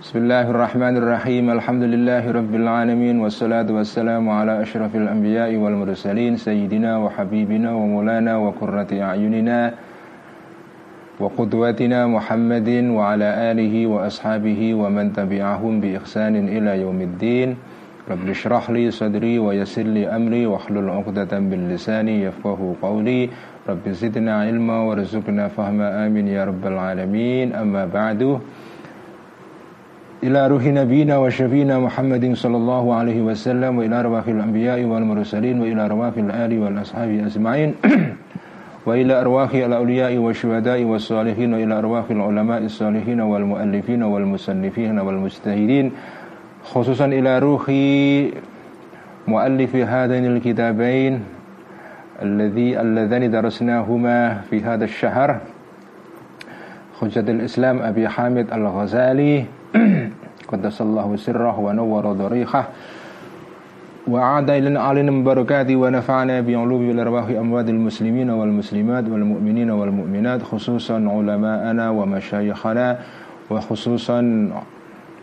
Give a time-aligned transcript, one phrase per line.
[0.00, 7.84] Bismillahirrahmanirrahim Alhamdulillahi rabbil alamin Wassalatu wassalamu ala ashrafil anbiya'i wal mursalin Sayyidina wa habibina wa
[7.84, 9.85] mulana wa kurrati a'yunina Wa qudwatina
[11.16, 17.56] Muhammadin wa ala alihi wa ashabihi Wa man tabi'ahum bi ihsanin ila yaumiddin
[18.04, 23.32] Rabbi shrah li sadri wa yassir li amri Wa hlul uqdatan bil lisani yafqahu qawli
[23.64, 28.36] Rabbi zidna ilma warzuqna fahma amin ya rabbal alamin Amma ba'du
[30.20, 35.00] Ila ruhi nabina wa syafina Muhammadin sallallahu alaihi wasallam Wa ila arwahil anbiya'i wal
[38.86, 45.92] وإلى أرواح الأولياء والشهداء والصالحين وإلى أرواح العلماء الصالحين والمؤلفين والمسنفين والمجتهدين
[46.64, 47.70] خصوصا إلى روح
[49.28, 51.24] مؤلف هذين الكتابين
[52.22, 55.40] الذي اللذان درسناهما في هذا الشهر
[57.00, 59.44] حجة الإسلام أبي حامد الغزالي
[60.48, 62.68] قدس الله سره ونور ضريحه
[64.08, 71.90] وعاد إلى علينا من بركاته ونفعنا بعلوم الأرواح أموات المسلمين والمسلمات والمؤمنين والمؤمنات خصوصا علماءنا
[71.90, 72.98] ومشايخنا
[73.50, 74.50] وخصوصا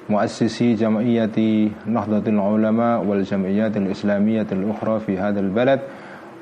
[0.10, 5.80] مؤسسي جمعية نهضة العلماء والجمعيات الإسلامية الأخرى في هذا البلد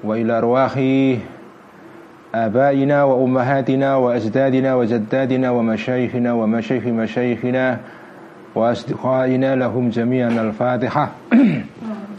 [0.03, 0.78] وإلى أرواح
[2.36, 7.80] آبائنا وأمهاتنا وأجدادنا وجدادنا ومشايخنا ومشايخ مشايخنا
[8.56, 11.12] وأصدقائنا لهم جميعا الفاتحة.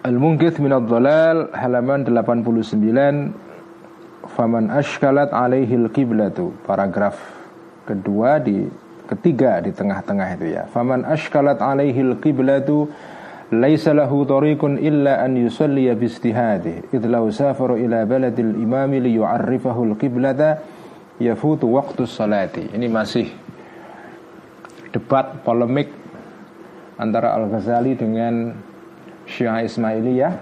[0.00, 6.56] Al-Mungkith minad dhalal halaman 89 Faman ashkalat alaihi al-qiblatu.
[6.64, 7.20] Paragraf
[7.84, 8.64] kedua di
[9.04, 10.64] ketiga di tengah-tengah itu ya.
[10.72, 12.88] Faman ashkalat alaihi al-qiblatu
[13.52, 19.20] laisa lahu tariqun illa an yusalli bi istihadihi idh law safara ila baladil imami li
[19.20, 20.64] yu'arrifahu al-qiblata
[21.20, 22.72] yafutu waqtu salati.
[22.72, 23.28] Ini masih
[24.96, 25.92] debat polemik
[26.96, 28.69] antara Al-Ghazali dengan
[29.30, 30.34] Syiah Ismailiyah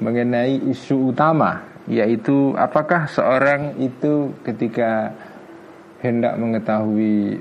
[0.00, 5.12] mengenai isu utama yaitu apakah seorang itu ketika
[6.00, 7.40] hendak mengetahui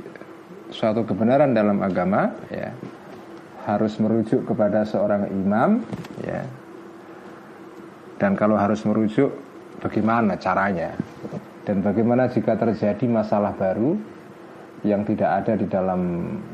[0.71, 2.71] suatu kebenaran dalam agama ya
[3.67, 5.83] harus merujuk kepada seorang imam
[6.23, 6.43] ya.
[8.17, 9.29] Dan kalau harus merujuk
[9.83, 10.95] bagaimana caranya?
[11.67, 13.93] Dan bagaimana jika terjadi masalah baru
[14.87, 16.01] yang tidak ada di dalam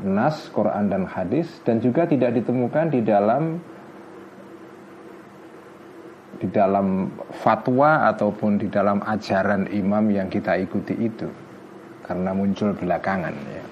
[0.02, 3.62] nas Quran dan hadis dan juga tidak ditemukan di dalam
[6.38, 11.28] di dalam fatwa ataupun di dalam ajaran imam yang kita ikuti itu.
[12.04, 13.64] Karena muncul belakangan ya.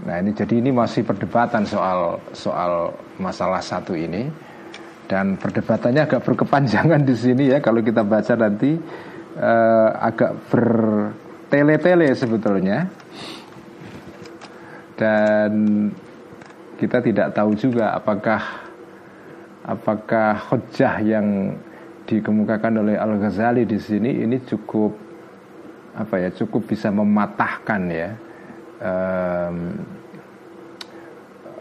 [0.00, 4.30] Nah ini jadi ini masih perdebatan soal soal masalah satu ini.
[5.10, 7.58] Dan perdebatannya agak berkepanjangan di sini ya.
[7.58, 8.78] Kalau kita baca nanti
[9.36, 12.86] uh, agak bertele-tele sebetulnya.
[14.94, 15.52] Dan
[16.78, 18.69] kita tidak tahu juga apakah
[19.66, 21.56] apakah hujah yang
[22.08, 24.92] dikemukakan oleh Al Ghazali di sini ini cukup
[25.94, 28.10] apa ya cukup bisa mematahkan ya
[28.80, 29.56] um,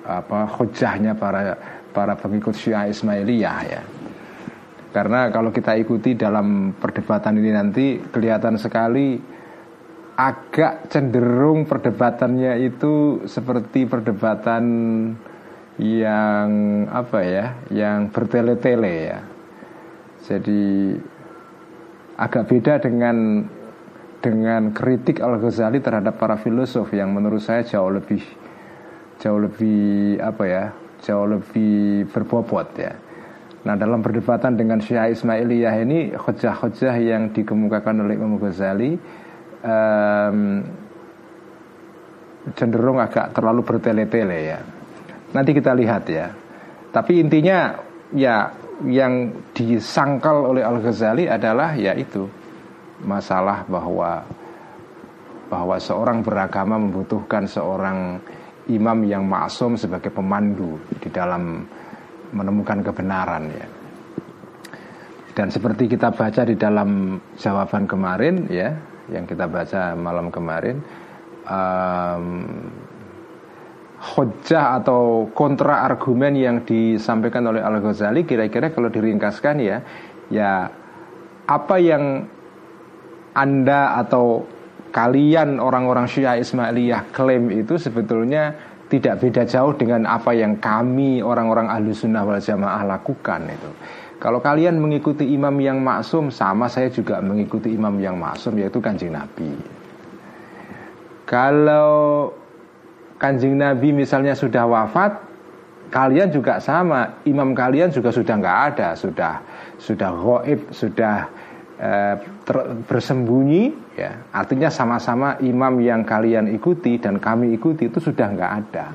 [0.10, 1.54] apa hujahnya para
[1.94, 3.82] para pengikut Syiah Ismailiyah ya.
[4.90, 9.22] Karena kalau kita ikuti dalam perdebatan ini nanti kelihatan sekali
[10.18, 14.64] agak cenderung perdebatannya itu seperti perdebatan
[15.80, 16.50] yang
[16.92, 19.20] apa ya, yang bertele-tele ya.
[20.28, 20.92] Jadi
[22.20, 23.48] agak beda dengan
[24.20, 28.20] dengan kritik Al Ghazali terhadap para filosof yang menurut saya jauh lebih
[29.24, 30.64] jauh lebih apa ya
[31.00, 32.92] jauh lebih berbobot ya.
[33.64, 39.00] Nah dalam perdebatan dengan Syiah Ismailiyah ini khojah-khojah yang dikemukakan oleh Imam Ghazali
[39.64, 40.40] um,
[42.56, 44.60] cenderung agak terlalu bertele-tele ya.
[45.36, 46.34] Nanti kita lihat ya.
[46.90, 47.78] Tapi intinya
[48.16, 48.50] ya
[48.88, 52.26] yang disangkal oleh Al Ghazali adalah ya itu
[53.04, 54.26] masalah bahwa
[55.50, 58.22] bahwa seorang beragama membutuhkan seorang
[58.70, 61.66] imam yang maksum sebagai pemandu di dalam
[62.30, 63.68] menemukan kebenaran ya.
[65.34, 68.76] Dan seperti kita baca di dalam jawaban kemarin ya,
[69.10, 70.84] yang kita baca malam kemarin,
[71.48, 72.26] um,
[74.00, 79.78] hujah atau kontra argumen yang disampaikan oleh Al Ghazali kira-kira kalau diringkaskan ya,
[80.32, 80.72] ya
[81.50, 82.24] apa yang
[83.36, 84.48] anda atau
[84.96, 88.56] kalian orang-orang Syiah Ismailiyah klaim itu sebetulnya
[88.90, 93.72] tidak beda jauh dengan apa yang kami orang-orang ahlu sunnah wal jamaah lakukan itu.
[94.20, 99.16] Kalau kalian mengikuti imam yang maksum sama saya juga mengikuti imam yang maksum yaitu kanjeng
[99.16, 99.56] Nabi.
[101.24, 102.34] Kalau
[103.20, 105.20] kanjeng Nabi misalnya sudah wafat,
[105.92, 109.34] kalian juga sama, imam kalian juga sudah nggak ada, sudah
[109.78, 111.28] sudah goib, sudah
[111.80, 112.58] Eh, ter,
[112.92, 114.28] bersembunyi ya.
[114.36, 118.86] Artinya sama-sama imam yang kalian ikuti dan kami ikuti itu sudah nggak ada.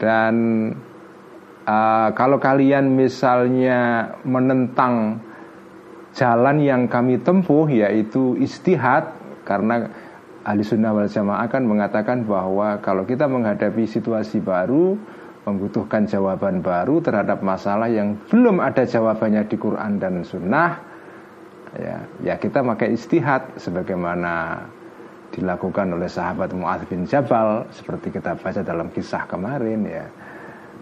[0.00, 0.34] Dan
[1.68, 5.20] uh, kalau kalian misalnya menentang
[6.16, 9.12] jalan yang kami tempuh yaitu istihad
[9.44, 9.92] karena
[10.46, 14.94] ahli sunnah wal jamaah akan mengatakan bahwa kalau kita menghadapi situasi baru
[15.42, 20.70] membutuhkan jawaban baru terhadap masalah yang belum ada jawabannya di Quran dan Sunnah
[21.74, 24.62] ya ya kita pakai istihad sebagaimana
[25.34, 30.06] dilakukan oleh sahabat Mu'adz bin Jabal seperti kita baca dalam kisah kemarin ya.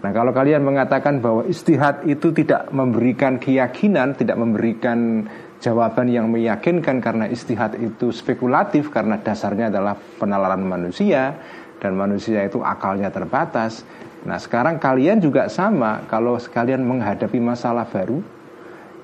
[0.05, 5.25] Nah kalau kalian mengatakan bahwa istihad itu tidak memberikan keyakinan, tidak memberikan
[5.63, 11.35] jawaban yang meyakinkan karena istihad itu spekulatif karena dasarnya adalah penalaran manusia
[11.79, 13.83] dan manusia itu akalnya terbatas.
[14.25, 18.19] Nah sekarang kalian juga sama kalau sekalian menghadapi masalah baru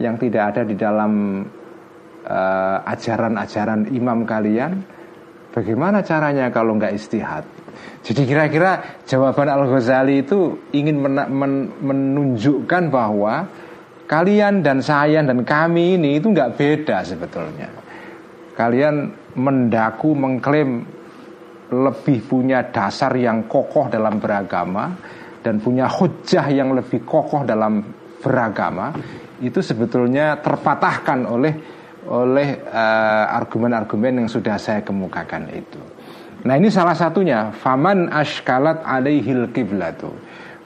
[0.01, 1.45] yang tidak ada di dalam
[2.21, 4.77] Eh, ajaran-ajaran uh, imam kalian
[5.57, 7.41] Bagaimana caranya kalau nggak istihad
[8.05, 13.49] Jadi kira-kira jawaban Al-Ghazali itu ingin men men menunjukkan bahwa
[14.11, 17.71] Kalian dan saya dan kami ini itu nggak beda sebetulnya.
[18.51, 19.07] Kalian
[19.39, 20.83] mendaku mengklaim
[21.71, 24.91] lebih punya dasar yang kokoh dalam beragama
[25.39, 27.79] dan punya hujah yang lebih kokoh dalam
[28.19, 28.91] beragama
[29.39, 31.53] itu sebetulnya terpatahkan oleh
[32.11, 35.79] oleh eh, argumen-argumen uh, yang sudah saya kemukakan itu.
[36.43, 37.53] Nah ini salah satunya.
[37.55, 40.11] Faman ashkalat alaihil kiblatu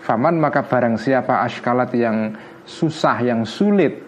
[0.05, 2.29] Faman maka barang siapa ashkalat yang
[2.65, 4.03] susah, yang sulit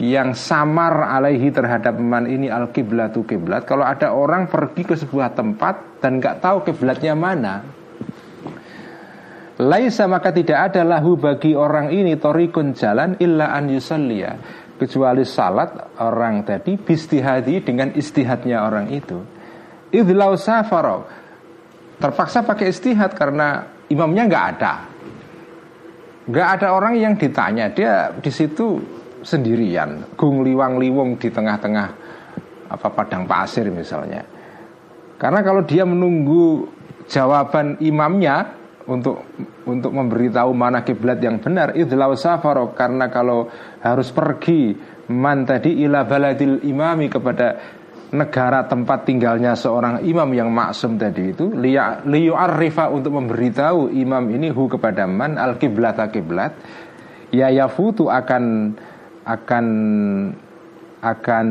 [0.00, 5.36] Yang samar alaihi terhadap man ini al kiblatu kiblat Kalau ada orang pergi ke sebuah
[5.36, 7.60] tempat dan nggak tahu kiblatnya mana
[9.62, 14.32] Laisa maka tidak ada lahu bagi orang ini torikun jalan illa an yusalliya.
[14.74, 19.22] Kecuali salat orang tadi bistihadi dengan istihadnya orang itu.
[19.94, 21.06] Idlau safaro.
[22.00, 24.74] Terpaksa pakai istihad karena imamnya nggak ada
[26.28, 27.70] nggak ada orang yang ditanya.
[27.72, 28.78] Dia di situ
[29.22, 30.14] sendirian.
[30.18, 31.88] Gung liwang liwung di tengah-tengah
[32.72, 34.24] apa padang pasir misalnya.
[35.18, 36.66] Karena kalau dia menunggu
[37.06, 38.58] jawaban imamnya
[38.90, 39.22] untuk
[39.62, 43.46] untuk memberitahu mana kiblat yang benar idlau safaro karena kalau
[43.78, 44.74] harus pergi
[45.14, 47.78] man tadi ila baladil imami kepada
[48.12, 51.48] negara tempat tinggalnya seorang imam yang maksum tadi itu
[52.04, 56.52] liyu arifa untuk memberitahu imam ini hu kepada man al kiblat kiblat
[57.32, 58.76] ya yafutu akan
[59.24, 59.66] akan
[61.02, 61.46] akan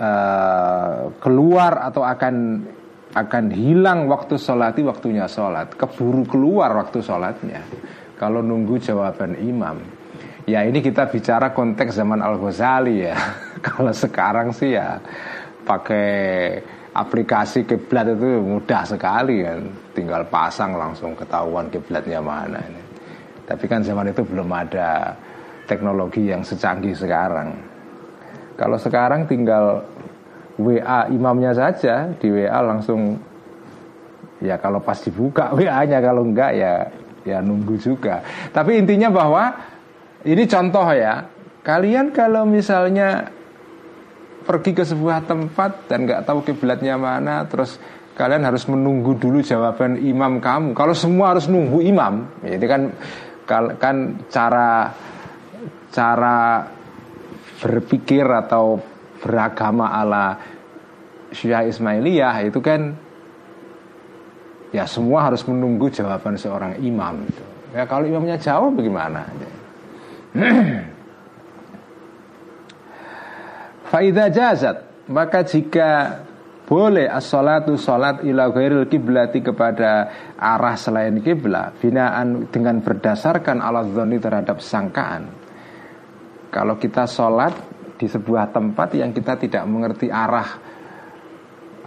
[0.00, 2.64] uh, keluar atau akan
[3.12, 7.60] akan hilang waktu sholati waktunya sholat keburu keluar waktu sholatnya
[8.18, 9.78] kalau nunggu jawaban imam.
[10.44, 13.14] Ya ini kita bicara konteks zaman Al Ghazali ya.
[13.66, 14.98] Kalau sekarang sih ya
[15.68, 16.08] pakai
[16.96, 19.60] aplikasi kiblat itu mudah sekali kan
[19.92, 22.82] tinggal pasang langsung ketahuan kiblatnya mana ini
[23.44, 25.12] tapi kan zaman itu belum ada
[25.68, 27.52] teknologi yang secanggih sekarang
[28.56, 29.84] kalau sekarang tinggal
[30.58, 33.20] WA imamnya saja di WA langsung
[34.42, 36.90] ya kalau pas dibuka WA-nya kalau enggak ya
[37.28, 38.24] ya nunggu juga.
[38.50, 39.52] Tapi intinya bahwa
[40.24, 41.28] ini contoh ya.
[41.62, 43.28] Kalian kalau misalnya
[44.48, 47.76] pergi ke sebuah tempat dan nggak tahu kiblatnya mana, terus
[48.16, 50.72] kalian harus menunggu dulu jawaban imam kamu.
[50.72, 52.82] Kalau semua harus nunggu imam, ya itu kan
[53.76, 53.96] kan
[54.32, 54.88] cara
[55.92, 56.64] cara
[57.60, 58.80] berpikir atau
[59.20, 60.40] beragama ala
[61.28, 62.96] Syiah Ismailiyah itu kan
[64.72, 67.28] ya semua harus menunggu jawaban seorang imam.
[67.76, 69.28] Ya kalau imamnya jauh bagaimana?
[73.88, 76.20] Faida jazat maka jika
[76.68, 84.20] boleh as-salatu salat ila ghairil kiblati kepada arah selain kiblat binaan dengan berdasarkan alat dzoni
[84.20, 85.32] terhadap sangkaan.
[86.52, 87.56] Kalau kita salat
[87.96, 90.60] di sebuah tempat yang kita tidak mengerti arah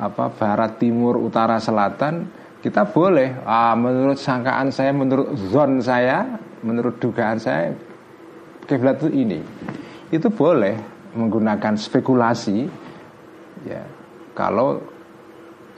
[0.02, 2.26] apa barat timur utara selatan
[2.62, 6.26] kita boleh ah, menurut sangkaan saya menurut zon saya
[6.66, 7.70] menurut dugaan saya
[8.66, 9.40] kiblat itu ini
[10.10, 12.68] itu boleh menggunakan spekulasi
[13.68, 13.84] ya
[14.32, 14.80] kalau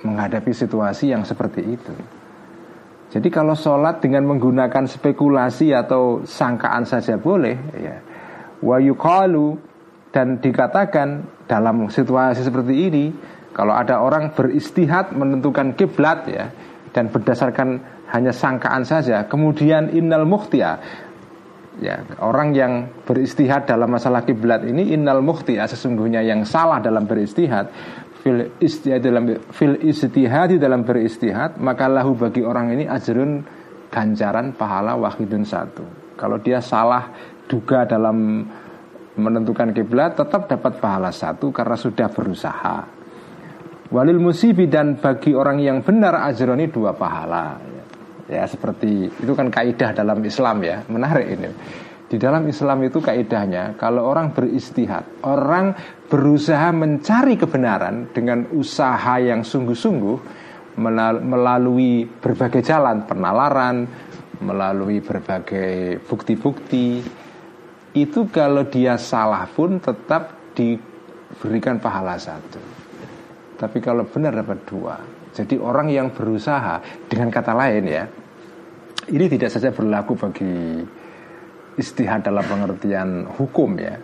[0.03, 1.95] menghadapi situasi yang seperti itu.
[3.13, 7.97] Jadi kalau sholat dengan menggunakan spekulasi atau sangkaan saja boleh, ya.
[8.63, 9.53] Wa yuqalu
[10.09, 13.05] dan dikatakan dalam situasi seperti ini,
[13.53, 16.49] kalau ada orang beristihad menentukan kiblat ya
[16.89, 20.81] dan berdasarkan hanya sangkaan saja, kemudian innal mukhtia
[21.81, 27.73] ya orang yang beristihad dalam masalah kiblat ini innal mukhtia sesungguhnya yang salah dalam beristihad
[28.23, 33.43] fil istihad dalam fil istihad dalam beristihad maka lahu bagi orang ini ajrun
[33.93, 35.85] ganjaran pahala wahidun satu.
[36.17, 37.13] Kalau dia salah
[37.45, 38.41] duga dalam
[39.13, 42.77] menentukan kiblat tetap dapat pahala satu karena sudah berusaha.
[43.93, 47.72] Walil musibi dan bagi orang yang benar ajroni dua pahala
[48.31, 51.49] ya seperti itu kan kaidah dalam Islam ya menarik ini
[52.13, 55.73] di dalam Islam itu kaidahnya kalau orang beristihad, orang
[56.05, 60.17] berusaha mencari kebenaran dengan usaha yang sungguh-sungguh
[61.25, 63.89] melalui berbagai jalan, penalaran,
[64.45, 67.01] melalui berbagai bukti-bukti.
[67.97, 72.61] Itu kalau dia salah pun tetap diberikan pahala satu.
[73.57, 75.12] Tapi kalau benar dapat dua.
[75.33, 78.05] Jadi orang yang berusaha dengan kata lain ya,
[79.09, 80.85] ini tidak saja berlaku bagi
[81.73, 83.97] istihad dalam pengertian hukum ya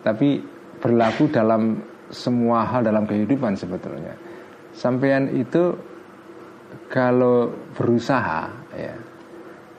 [0.00, 0.40] tapi
[0.80, 4.16] berlaku dalam semua hal dalam kehidupan sebetulnya.
[4.72, 5.76] Sampean itu
[6.90, 8.94] kalau berusaha ya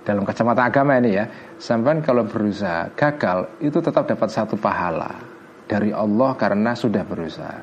[0.01, 1.25] dalam kacamata agama ini ya
[1.61, 5.13] sampean kalau berusaha gagal itu tetap dapat satu pahala
[5.69, 7.61] dari Allah karena sudah berusaha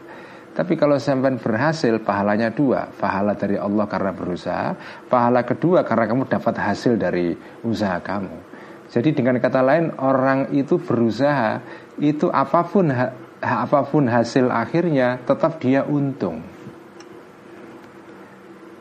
[0.58, 4.74] tapi kalau sampean berhasil pahalanya dua Pahala dari Allah karena berusaha
[5.06, 7.30] Pahala kedua karena kamu dapat hasil dari
[7.62, 11.60] usaha kamu jadi dengan kata lain orang itu berusaha
[12.00, 13.12] itu apa pun ha,
[13.44, 16.40] apa pun hasil akhirnya tetap dia untung.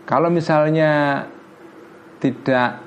[0.07, 1.24] Kalau misalnya
[2.24, 2.79] tidak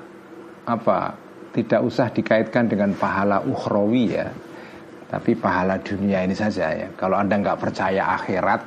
[0.65, 1.13] apa
[1.53, 4.33] tidak usah dikaitkan dengan pahala ukhrawi ya
[5.11, 8.61] tapi pahala dunia ini saja ya kalau anda nggak percaya akhirat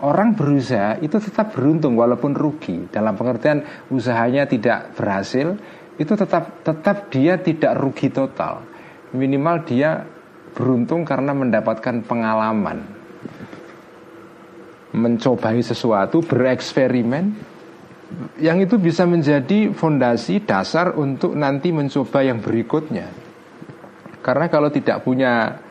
[0.00, 3.60] orang berusaha itu tetap beruntung walaupun rugi dalam pengertian
[3.92, 5.54] usahanya tidak berhasil
[5.94, 8.66] itu tetap tetap dia tidak rugi total.
[9.14, 10.02] Minimal dia
[10.54, 12.82] beruntung karena mendapatkan pengalaman.
[14.94, 17.54] Mencobai sesuatu, bereksperimen
[18.38, 23.10] yang itu bisa menjadi fondasi dasar untuk nanti mencoba yang berikutnya.
[24.22, 25.62] Karena kalau tidak punya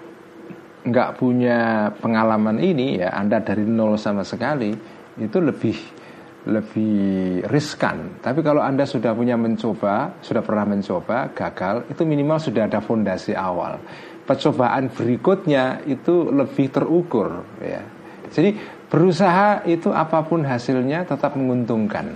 [0.84, 4.76] nggak punya pengalaman ini ya Anda dari nol sama sekali
[5.16, 5.78] itu lebih
[6.44, 8.20] lebih riskan.
[8.20, 13.32] Tapi kalau Anda sudah punya mencoba, sudah pernah mencoba, gagal, itu minimal sudah ada fondasi
[13.32, 13.80] awal.
[14.28, 17.80] Percobaan berikutnya itu lebih terukur ya.
[18.28, 18.56] Jadi
[18.92, 22.12] berusaha itu apa pun hasilnya tetap menguntungkan.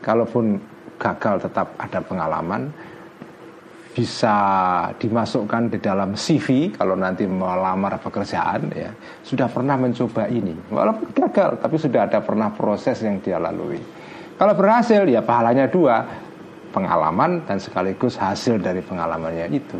[0.00, 0.56] Kalaupun
[0.96, 2.72] gagal tetap ada pengalaman,
[3.90, 4.36] bisa
[4.94, 8.90] dimasukkan di dalam CV kalau nanti melamar pekerjaan ya
[9.26, 10.54] sudah pernah mencoba ini.
[10.70, 13.82] Walaupun gagal tapi sudah ada pernah proses yang dia lalui.
[14.38, 16.06] Kalau berhasil ya pahalanya dua
[16.70, 19.78] pengalaman dan sekaligus hasil dari pengalamannya itu.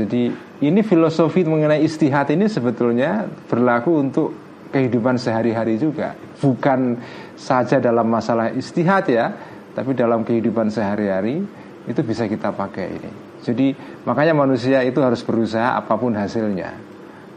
[0.00, 0.32] Jadi
[0.64, 4.28] ini filosofi mengenai istihad ini sebetulnya berlaku untuk
[4.72, 6.16] kehidupan sehari-hari juga.
[6.40, 6.96] Bukan
[7.36, 9.36] saja dalam masalah istihad ya
[9.76, 11.44] tapi dalam kehidupan sehari-hari
[11.88, 13.10] itu bisa kita pakai ini.
[13.40, 13.72] Jadi
[14.04, 16.76] makanya manusia itu harus berusaha apa pun hasilnya.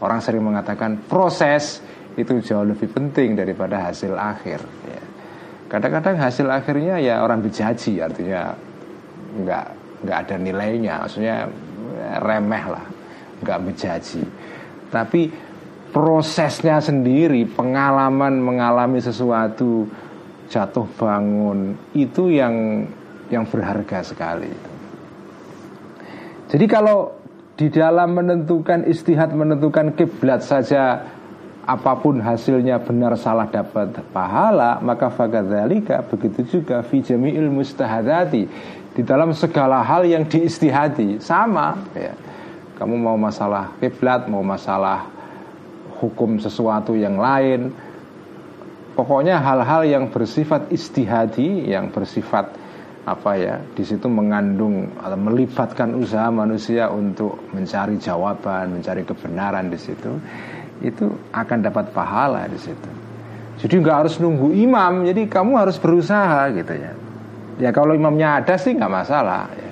[0.04, 1.80] Orang sering mengatakan proses
[2.14, 4.60] itu jauh lebih penting daripada hasil akhir.
[4.84, 5.02] Ya.
[5.72, 8.52] Kadang-kadang hasil akhirnya ya orang bejaji artinya
[9.34, 9.66] nggak
[10.04, 11.36] nggak ada nilainya, maksudnya
[12.20, 12.84] remeh lah,
[13.40, 14.22] nggak bejaji.
[14.92, 15.32] Tapi
[15.90, 19.88] prosesnya sendiri, pengalaman mengalami sesuatu
[20.52, 22.84] jatuh bangun itu yang
[23.34, 24.54] yang berharga sekali.
[26.46, 27.10] Jadi kalau
[27.54, 31.06] di dalam menentukan istihad menentukan kiblat saja
[31.64, 38.42] apa pun hasilnya benar salah dapat pahala maka fakadzalika begitu juga fi jami'il mustahadati
[38.94, 42.12] di dalam segala hal yang diistihadi sama ya
[42.76, 45.08] kamu mau masalah kiblat mau masalah
[46.02, 47.72] hukum sesuatu yang lain
[48.92, 52.63] pokoknya hal-hal yang bersifat istihadi yang bersifat
[53.04, 59.76] apa ya di situ mengandung atau melibatkan usaha manusia untuk mencari jawaban mencari kebenaran di
[59.76, 60.16] situ
[60.80, 62.90] itu akan dapat pahala di situ
[63.60, 66.92] jadi nggak harus nunggu imam jadi kamu harus berusaha gitu ya
[67.60, 69.64] ya kalau imamnya ada sih nggak masalah ya.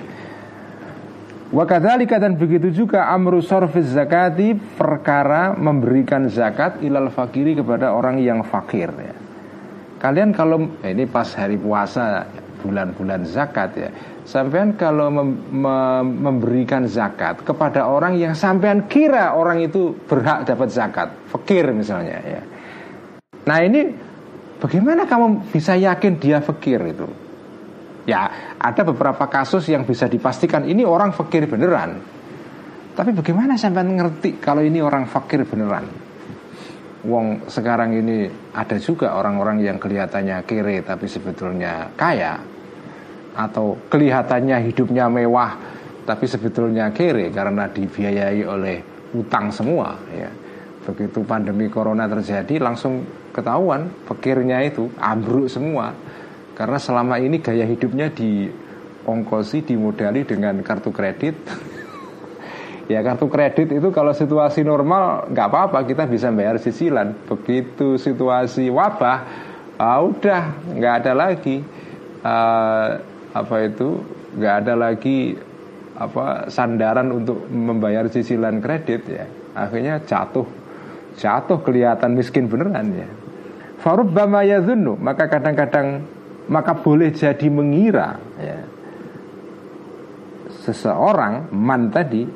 [1.53, 8.41] Wakadhalika dan begitu juga amru sorfiz zakati perkara memberikan zakat ilal fakiri kepada orang yang
[8.41, 9.13] fakir ya.
[10.01, 12.25] Kalian kalau eh, ini pas hari puasa
[12.63, 13.91] bulan-bulan zakat ya.
[14.23, 20.71] Sampean kalau mem mem memberikan zakat kepada orang yang sampean kira orang itu berhak dapat
[20.71, 22.43] zakat, fakir misalnya ya.
[23.43, 23.91] Nah, ini
[24.63, 27.11] bagaimana kamu bisa yakin dia fakir itu?
[28.03, 32.03] Ya ada beberapa kasus yang bisa dipastikan ini orang fakir beneran
[32.93, 35.87] Tapi bagaimana sampai ngerti kalau ini orang fakir beneran
[37.07, 42.39] Wong sekarang ini ada juga orang-orang yang kelihatannya kere tapi sebetulnya kaya
[43.33, 45.57] Atau kelihatannya hidupnya mewah
[46.03, 48.77] tapi sebetulnya kere karena dibiayai oleh
[49.15, 50.31] utang semua ya.
[50.83, 55.95] Begitu pandemi corona terjadi langsung ketahuan fakirnya itu ambruk semua
[56.53, 61.35] karena selama ini gaya hidupnya diongkosi, dimodali dengan kartu kredit.
[62.93, 67.15] ya kartu kredit itu kalau situasi normal nggak apa-apa kita bisa bayar cicilan.
[67.25, 69.19] Begitu situasi wabah,
[69.81, 70.43] ah, udah
[70.77, 71.65] nggak ada lagi
[72.21, 74.01] uh, apa itu
[74.37, 75.37] nggak ada lagi
[75.97, 79.25] apa sandaran untuk membayar cicilan kredit ya.
[79.53, 80.47] Akhirnya jatuh
[81.17, 83.09] jatuh kelihatan miskin beneran ya.
[83.81, 86.07] Farubbama yadhunnu maka kadang-kadang
[86.51, 88.59] maka boleh jadi mengira ya,
[90.63, 92.27] seseorang man tadi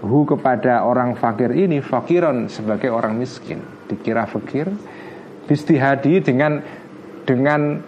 [0.00, 4.68] hu kepada orang fakir ini fakiron sebagai orang miskin dikira fakir
[5.48, 6.60] istihadi dengan
[7.24, 7.80] dengan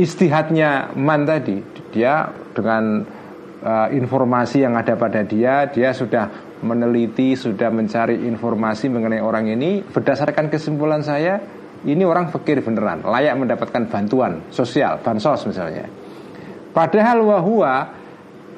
[0.00, 1.62] istihadnya man tadi
[1.94, 3.06] dia dengan
[3.62, 9.84] uh, informasi yang ada pada dia dia sudah meneliti sudah mencari informasi mengenai orang ini
[9.84, 11.38] berdasarkan kesimpulan saya
[11.84, 15.84] ini orang fakir beneran, layak mendapatkan bantuan sosial, bansos misalnya.
[16.72, 17.92] Padahal wahwa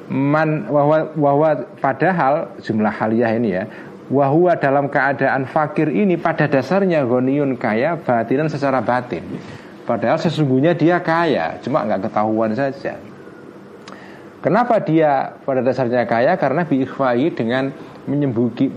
[0.06, 1.50] man wahwa, wahwa
[1.82, 3.64] padahal jumlah haliah ini ya,
[4.08, 9.26] wahwa dalam keadaan fakir ini pada dasarnya goniun kaya batinan secara batin.
[9.86, 12.98] Padahal sesungguhnya dia kaya, cuma nggak ketahuan saja.
[14.42, 16.34] Kenapa dia pada dasarnya kaya?
[16.34, 17.70] Karena biikhwai dengan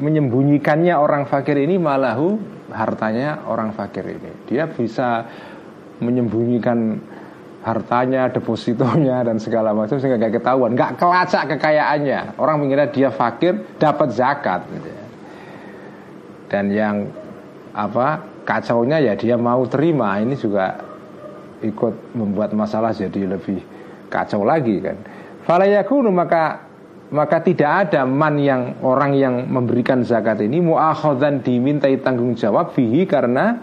[0.02, 2.38] menyembunyikannya orang fakir ini malahu
[2.74, 4.50] hartanya orang fakir ini.
[4.50, 5.26] Dia bisa
[6.02, 7.02] menyembunyikan
[7.62, 12.40] hartanya, depositonya dan segala macam sehingga nggak ketahuan, nggak kelacak kekayaannya.
[12.42, 14.66] Orang mengira dia fakir dapat zakat.
[16.50, 17.06] Dan yang
[17.78, 20.89] apa kacaunya ya dia mau terima ini juga
[21.64, 23.62] ikut membuat masalah jadi lebih
[24.10, 24.98] kacau lagi kan.
[25.46, 26.70] Falayakunu maka
[27.10, 33.10] maka tidak ada man yang orang yang memberikan zakat ini muakhodan dimintai tanggung jawab fihi
[33.10, 33.58] karena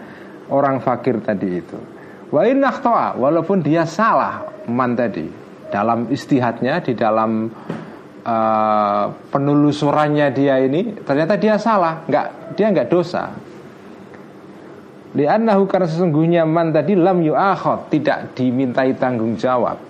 [0.51, 1.79] orang fakir tadi itu.
[2.27, 2.43] Wa
[2.83, 5.31] toa walaupun dia salah man tadi
[5.71, 7.47] dalam istihadnya di dalam
[8.27, 13.31] uh, penelusurannya dia ini ternyata dia salah, nggak dia nggak dosa.
[15.17, 19.81] Liannahu karena sesungguhnya man tadi lam yu'akhod tidak dimintai tanggung jawab,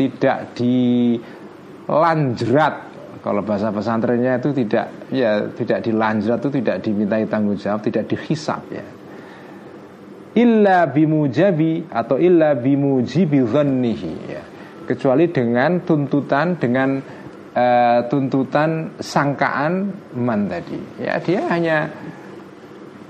[0.00, 1.94] tidak dilanjrat
[3.20, 8.64] kalau bahasa pesantrennya itu tidak ya tidak dilanjut itu tidak dimintai tanggung jawab, tidak dihisap
[8.72, 8.80] ya.
[10.40, 14.42] Illa bimujabi atau illa bimujibi dhannihi ya.
[14.88, 16.96] Kecuali dengan tuntutan dengan
[17.52, 20.80] uh, tuntutan sangkaan man tadi.
[21.04, 21.92] Ya, dia hanya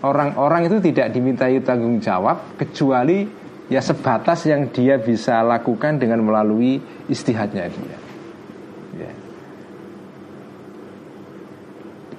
[0.00, 3.28] orang-orang itu tidak dimintai tanggung jawab kecuali
[3.70, 8.10] ya sebatas yang dia bisa lakukan dengan melalui istihadnya dia.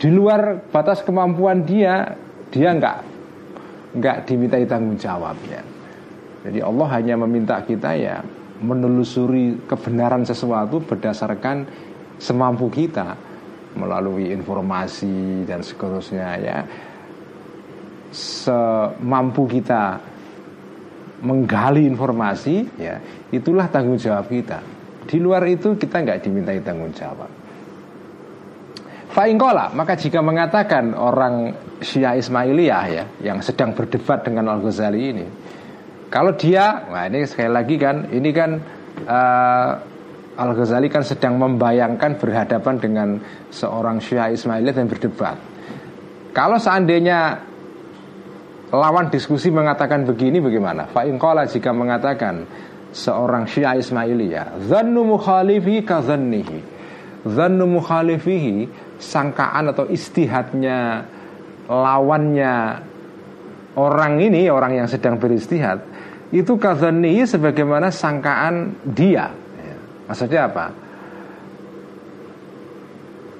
[0.01, 2.17] di luar batas kemampuan dia
[2.49, 2.97] dia nggak
[4.01, 5.61] nggak dimintai tanggung jawab ya.
[6.41, 8.17] Jadi Allah hanya meminta kita ya
[8.65, 11.69] menelusuri kebenaran sesuatu berdasarkan
[12.17, 13.13] semampu kita
[13.77, 16.57] melalui informasi dan seterusnya ya
[18.11, 19.97] semampu kita
[21.23, 22.99] menggali informasi ya
[23.31, 24.59] itulah tanggung jawab kita
[25.07, 27.41] di luar itu kita nggak dimintai tanggung jawab
[29.11, 31.51] Fa'ingkola maka jika mengatakan orang
[31.83, 35.25] Syiah Ismailiyah ya yang sedang berdebat dengan Al Ghazali ini,
[36.07, 38.55] kalau dia, nah ini sekali lagi kan, ini kan
[39.03, 39.71] uh,
[40.39, 43.07] Al Ghazali kan sedang membayangkan berhadapan dengan
[43.51, 45.35] seorang Syiah Ismailiyah dan berdebat.
[46.31, 47.50] Kalau seandainya
[48.71, 50.87] lawan diskusi mengatakan begini bagaimana?
[50.89, 51.03] Fa
[51.45, 52.47] jika mengatakan
[52.91, 56.59] seorang Syiah Ismailiyah, dzannu mukhalifi ka dzannihi.
[57.21, 58.65] Dzannu mukhalifihi
[58.97, 61.05] sangkaan atau istihadnya
[61.69, 62.55] lawannya
[63.77, 65.79] orang ini, orang yang sedang beristihad,
[66.31, 69.31] itu kadzannihi sebagaimana sangkaan dia.
[70.11, 70.65] Maksudnya apa?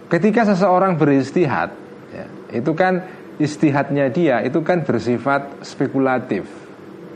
[0.08, 1.72] Ketika seseorang beristihad,
[2.12, 3.04] ya, itu kan
[3.40, 6.48] istihadnya dia itu kan bersifat spekulatif.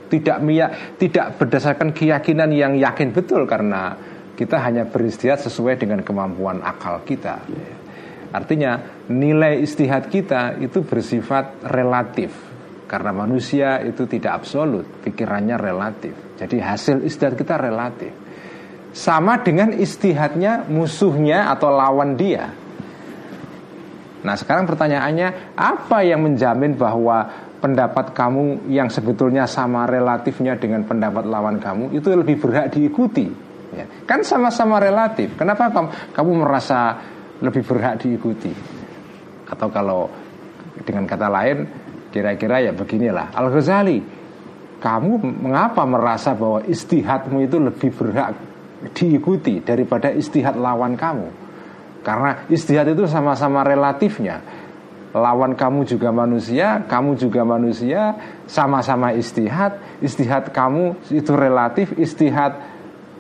[0.06, 3.98] Tidak miyak tidak berdasarkan keyakinan yang yakin betul karena
[4.38, 7.42] kita hanya beristihad sesuai dengan kemampuan akal kita.
[8.36, 12.36] Artinya nilai istihad kita itu bersifat relatif.
[12.86, 16.14] Karena manusia itu tidak absolut pikirannya relatif.
[16.38, 18.14] Jadi hasil istihad kita relatif.
[18.94, 22.65] Sama dengan istihadnya musuhnya atau lawan dia
[24.26, 27.30] Nah sekarang pertanyaannya apa yang menjamin bahwa
[27.62, 33.30] pendapat kamu yang sebetulnya sama relatifnya dengan pendapat lawan kamu itu lebih berhak diikuti?
[33.78, 33.86] Ya.
[34.10, 35.38] Kan sama-sama relatif.
[35.38, 36.98] Kenapa kamu, kamu merasa
[37.38, 38.50] lebih berhak diikuti?
[39.46, 40.10] Atau kalau
[40.82, 41.58] dengan kata lain
[42.10, 44.00] kira-kira ya beginilah Al Ghazali
[44.82, 48.34] kamu mengapa merasa bahwa istihadmu itu lebih berhak
[48.94, 51.45] diikuti daripada istihad lawan kamu?
[52.06, 54.46] Karena istihad itu sama-sama relatifnya.
[55.16, 58.20] Lawan kamu juga manusia Kamu juga manusia
[58.52, 59.80] Sama-sama istihad.
[60.04, 62.76] Istihad kamu itu relatif Istihad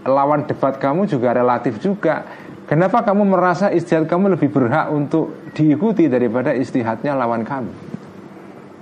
[0.05, 2.23] lawan debat kamu juga relatif juga.
[2.69, 7.73] Kenapa kamu merasa istihad kamu lebih berhak untuk diikuti daripada istihadnya lawan kamu?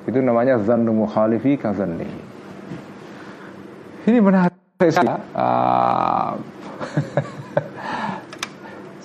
[0.03, 2.07] Itu namanya zannu mukhalifi kazanni
[4.03, 4.51] Ini menarik.
[5.31, 6.35] Uh,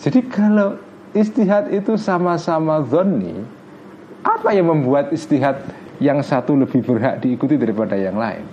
[0.02, 0.74] Jadi kalau
[1.16, 3.36] istihad itu sama-sama zonni
[4.24, 5.62] Apa yang membuat istihad
[6.02, 8.44] yang satu lebih berhak diikuti daripada yang lain?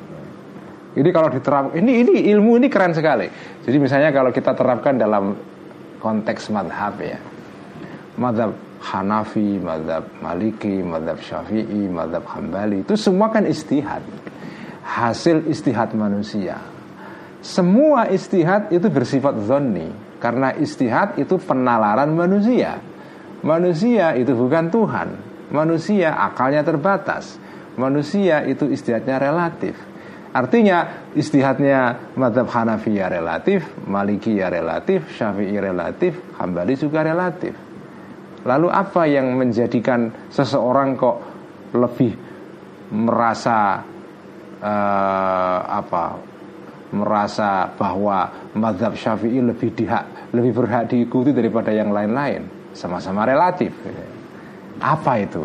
[0.96, 3.28] Ini kalau diterap ini ini ilmu ini keren sekali.
[3.65, 5.36] Jadi misalnya kalau kita terapkan dalam
[6.00, 7.20] konteks madhab ya.
[8.15, 14.06] Madhab Hanafi, madhab Maliki, madhab Syafi'i, madhab Hambali Itu semua kan istihad.
[14.86, 16.62] Hasil istihad manusia.
[17.44, 22.80] Semua istihad itu bersifat zonni karena istihad itu penalaran manusia.
[23.45, 25.10] Manusia itu bukan Tuhan.
[25.54, 27.38] Manusia akalnya terbatas.
[27.78, 29.75] Manusia itu istihadnya relatif.
[30.36, 37.56] Artinya istihadnya madhab Hanafiya relatif Malikiyah relatif Syafi'i relatif Hambali juga relatif.
[38.43, 41.17] Lalu apa yang menjadikan seseorang kok
[41.71, 42.12] lebih
[42.91, 43.80] merasa
[44.60, 46.35] uh, apa
[46.95, 53.75] merasa bahwa madhab syafi'i lebih dihak, lebih berhak diikuti daripada yang lain-lain, sama-sama relatif.
[54.79, 55.43] Apa itu?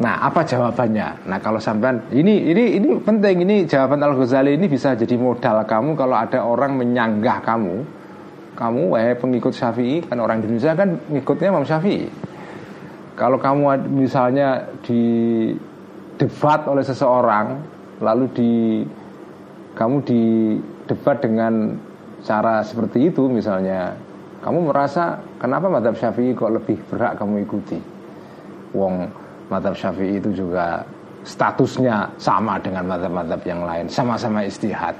[0.00, 1.28] Nah, apa jawabannya?
[1.28, 5.60] Nah, kalau sampean ini ini ini penting ini jawaban Al Ghazali ini bisa jadi modal
[5.68, 7.84] kamu kalau ada orang menyanggah kamu,
[8.56, 12.08] kamu eh pengikut Syafi'i kan orang Indonesia kan ngikutnya Imam Syafi'i.
[13.12, 15.04] Kalau kamu misalnya di
[16.16, 17.60] debat oleh seseorang
[18.00, 18.52] lalu di
[19.80, 20.22] kamu di
[20.84, 21.72] debat dengan
[22.20, 23.96] cara seperti itu misalnya
[24.44, 27.80] kamu merasa kenapa madhab syafi'i kok lebih berat kamu ikuti?
[28.76, 29.08] Wong
[29.48, 30.84] madhab syafi'i itu juga
[31.24, 34.96] statusnya sama dengan madhab-madhab yang lain sama-sama istihad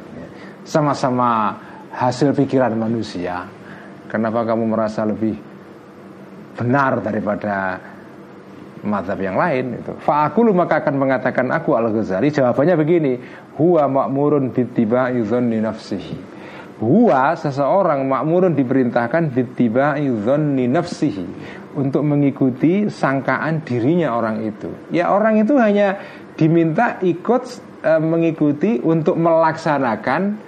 [0.65, 1.57] sama-sama
[1.93, 3.45] hasil pikiran manusia.
[4.09, 5.37] Kenapa kamu merasa lebih
[6.59, 7.79] benar daripada
[8.85, 9.93] madhab yang lain itu.
[10.03, 13.13] Fa'akulu maka akan mengatakan aku al Ghazali jawabannya begini,
[13.61, 16.17] huwa makmurun bittiba'i dhanni nafsihi.
[16.81, 21.27] Huwa seseorang makmurun diperintahkan bittiba'i dhanni nafsihi
[21.77, 24.73] untuk mengikuti sangkaan dirinya orang itu.
[24.89, 26.01] Ya orang itu hanya
[26.41, 27.43] diminta ikut
[27.85, 30.41] e, mengikuti untuk melaksanakan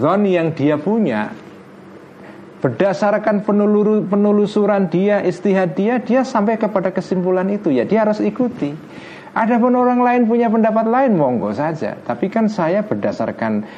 [0.00, 1.36] zon yang dia punya
[2.56, 8.72] Berdasarkan peneluru, penelusuran dia, istihad dia, dia sampai kepada kesimpulan itu ya dia harus ikuti.
[9.36, 11.92] Adapun orang lain punya pendapat lain monggo saja.
[12.00, 13.68] Tapi kan saya berdasarkan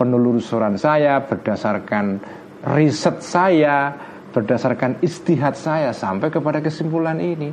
[0.00, 2.16] penelusuran saya, berdasarkan
[2.72, 3.92] riset saya,
[4.32, 7.52] berdasarkan istihad saya sampai kepada kesimpulan ini.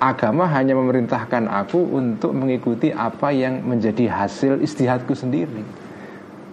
[0.00, 5.88] Agama hanya memerintahkan aku untuk mengikuti apa yang menjadi hasil istihadku sendiri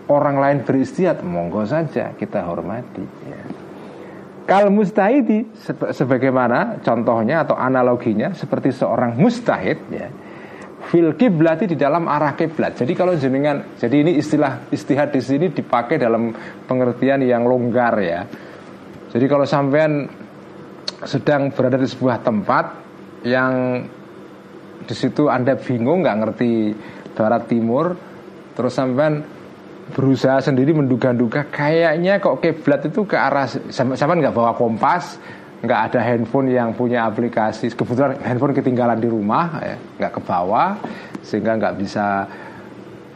[0.10, 3.42] orang lain beristiad monggo saja kita hormati ya.
[4.46, 5.42] Kal mustahidi
[5.90, 10.10] sebagaimana contohnya atau analoginya seperti seorang mustahid ya.
[10.86, 12.78] Fil kiblati di dalam arah kiblat.
[12.78, 16.30] Jadi kalau jenengan jadi ini istilah istihad di sini dipakai dalam
[16.70, 18.22] pengertian yang longgar ya.
[19.10, 20.06] Jadi kalau sampean
[21.02, 22.66] sedang berada di sebuah tempat
[23.26, 23.82] yang
[24.86, 26.52] di situ anda bingung nggak ngerti
[27.18, 27.98] barat timur
[28.54, 29.26] terus sampean
[29.94, 35.22] berusaha sendiri menduga-duga kayaknya kok kiblat itu ke arah sampean nggak bawa kompas
[35.62, 37.74] nggak ada handphone yang punya aplikasi.
[37.74, 39.62] Kebetulan handphone ketinggalan di rumah
[39.98, 40.78] ya ke bawah
[41.26, 42.26] sehingga nggak bisa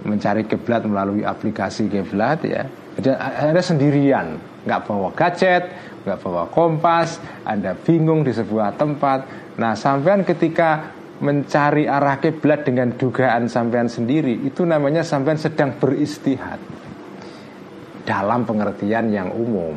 [0.06, 2.66] mencari kiblat melalui aplikasi kiblat ya.
[3.00, 5.72] Jadi ada sendirian nggak bawa gadget
[6.04, 9.20] nggak bawa kompas anda bingung di sebuah tempat.
[9.62, 16.60] Nah sampean ketika mencari arah kiblat dengan dugaan sampean sendiri itu namanya sampean sedang beristihad.
[18.08, 19.76] Dalam pengertian yang umum.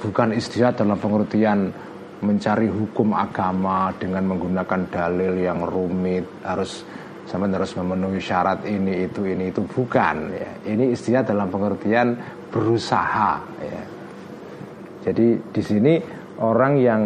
[0.00, 1.68] Bukan istihad dalam pengertian
[2.20, 6.84] mencari hukum agama dengan menggunakan dalil yang rumit harus
[7.28, 9.64] sampean harus memenuhi syarat ini itu ini itu.
[9.64, 10.50] Bukan ya.
[10.72, 12.16] Ini istihad dalam pengertian
[12.52, 13.82] berusaha ya.
[15.00, 15.94] Jadi di sini
[16.40, 17.02] orang yang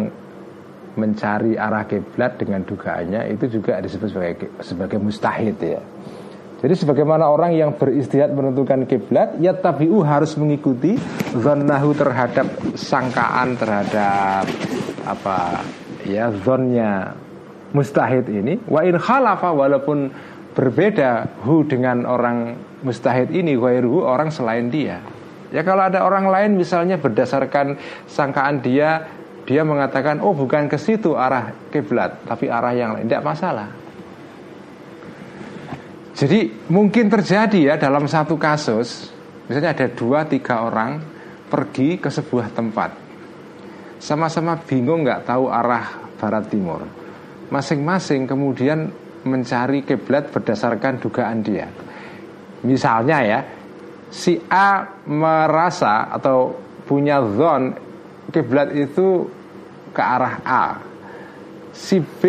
[0.95, 5.83] mencari arah kiblat dengan dugaannya itu juga disebut sebagai sebagai mustahid ya.
[6.65, 10.97] Jadi sebagaimana orang yang beristihad menentukan kiblat, ya tabiu harus mengikuti
[11.37, 14.49] zannahu terhadap sangkaan terhadap
[15.05, 15.61] apa
[16.07, 17.13] ya zonnya
[17.69, 18.57] mustahid ini.
[18.65, 20.09] Wa in khalafa walaupun
[20.57, 25.03] berbeda hu dengan orang mustahid ini, ghairuhu orang selain dia.
[25.53, 27.77] Ya kalau ada orang lain misalnya berdasarkan
[28.09, 29.05] sangkaan dia
[29.45, 33.05] dia mengatakan oh bukan ke situ arah kiblat tapi arah yang lain.
[33.05, 33.69] Tidak masalah.
[36.17, 39.13] Jadi mungkin terjadi ya dalam satu kasus
[39.45, 40.97] misalnya ada dua tiga orang
[41.45, 42.91] pergi ke sebuah tempat.
[44.01, 46.81] Sama-sama bingung nggak tahu arah barat timur.
[47.53, 48.89] Masing-masing kemudian
[49.29, 51.69] mencari kiblat berdasarkan dugaan dia.
[52.65, 53.39] Misalnya ya
[54.09, 56.57] si A merasa atau
[56.89, 57.84] punya zon
[58.35, 59.31] kiblat itu
[59.95, 60.65] ke arah A.
[61.71, 62.23] Si B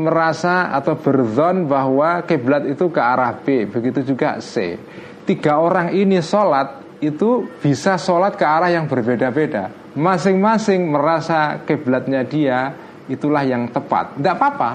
[0.00, 4.80] merasa atau berzon bahwa kiblat itu ke arah B, begitu juga C.
[5.28, 9.92] Tiga orang ini sholat itu bisa sholat ke arah yang berbeda-beda.
[9.92, 12.72] Masing-masing merasa kiblatnya dia
[13.08, 14.16] itulah yang tepat.
[14.16, 14.70] Tidak apa-apa.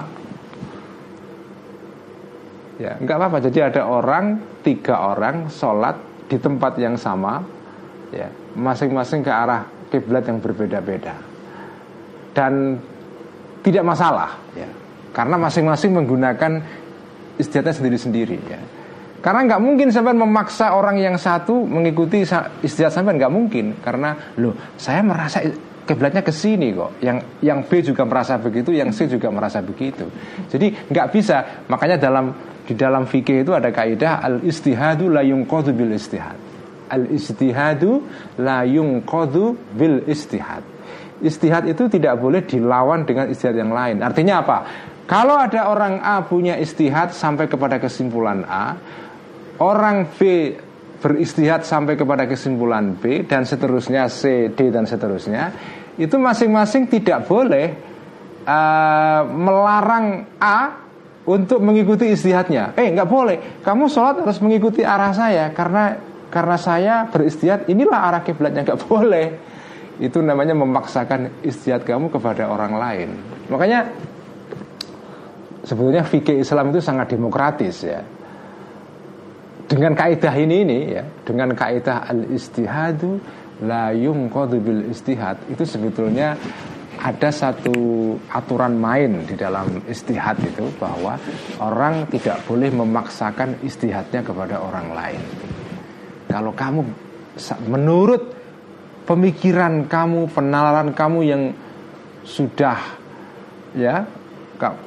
[2.78, 3.38] Ya, nggak apa-apa.
[3.42, 5.98] Jadi ada orang, tiga orang sholat
[6.30, 7.42] di tempat yang sama,
[8.14, 11.14] ya, masing-masing ke arah kiblat yang berbeda-beda.
[12.32, 12.78] Dan
[13.64, 14.68] tidak masalah ya.
[15.10, 16.62] Karena masing-masing menggunakan
[17.40, 18.60] istiadatnya sendiri-sendiri ya.
[19.18, 22.22] Karena nggak mungkin sampai memaksa orang yang satu mengikuti
[22.62, 23.82] istiadat sampai nggak mungkin.
[23.82, 25.42] Karena loh saya merasa
[25.82, 27.02] kiblatnya ke sini kok.
[27.02, 30.06] Yang yang B juga merasa begitu yang C juga merasa begitu.
[30.46, 31.66] Jadi nggak bisa.
[31.66, 32.30] Makanya dalam
[32.62, 36.47] di dalam fikih itu ada kaidah al istihadu la yungqadu bil istihad
[36.88, 38.02] al istihadu
[38.40, 40.64] la yungqadu bil istihad
[41.22, 44.02] istihad itu tidak boleh dilawan dengan istihad yang lain.
[44.02, 44.58] Artinya apa?
[45.08, 48.76] Kalau ada orang A punya istihad sampai kepada kesimpulan A,
[49.58, 50.52] orang B
[50.98, 55.54] beristihad sampai kepada kesimpulan B dan seterusnya C, D dan seterusnya,
[55.96, 57.72] itu masing-masing tidak boleh
[58.44, 60.76] uh, melarang A
[61.24, 62.76] untuk mengikuti istihadnya.
[62.76, 63.36] Eh, nggak boleh.
[63.64, 67.68] Kamu sholat harus mengikuti arah saya karena karena saya beristihad.
[67.68, 69.26] Inilah arah kiblatnya nggak boleh
[69.98, 73.08] itu namanya memaksakan istiadat kamu kepada orang lain.
[73.50, 73.90] Makanya
[75.66, 78.00] sebetulnya fikih Islam itu sangat demokratis ya.
[79.68, 83.20] Dengan kaidah ini ini ya, dengan kaidah al istihadu
[83.68, 86.38] la yungqadu bil istihad itu sebetulnya
[86.98, 91.14] ada satu aturan main di dalam istihad itu bahwa
[91.62, 95.22] orang tidak boleh memaksakan istihadnya kepada orang lain.
[96.28, 96.84] Kalau kamu
[97.66, 98.22] menurut
[99.08, 101.42] pemikiran kamu, penalaran kamu yang
[102.22, 102.76] sudah
[103.72, 104.04] ya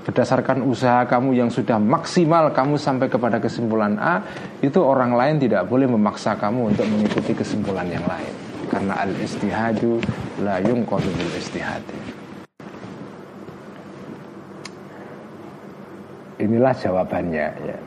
[0.03, 4.19] berdasarkan usaha kamu yang sudah maksimal kamu sampai kepada kesimpulan A
[4.59, 8.33] itu orang lain tidak boleh memaksa kamu untuk mengikuti kesimpulan yang lain.
[8.67, 9.99] Karena al istihadu
[10.43, 11.83] la yungqadu bil istihad
[16.41, 17.77] inilah jawabannya ya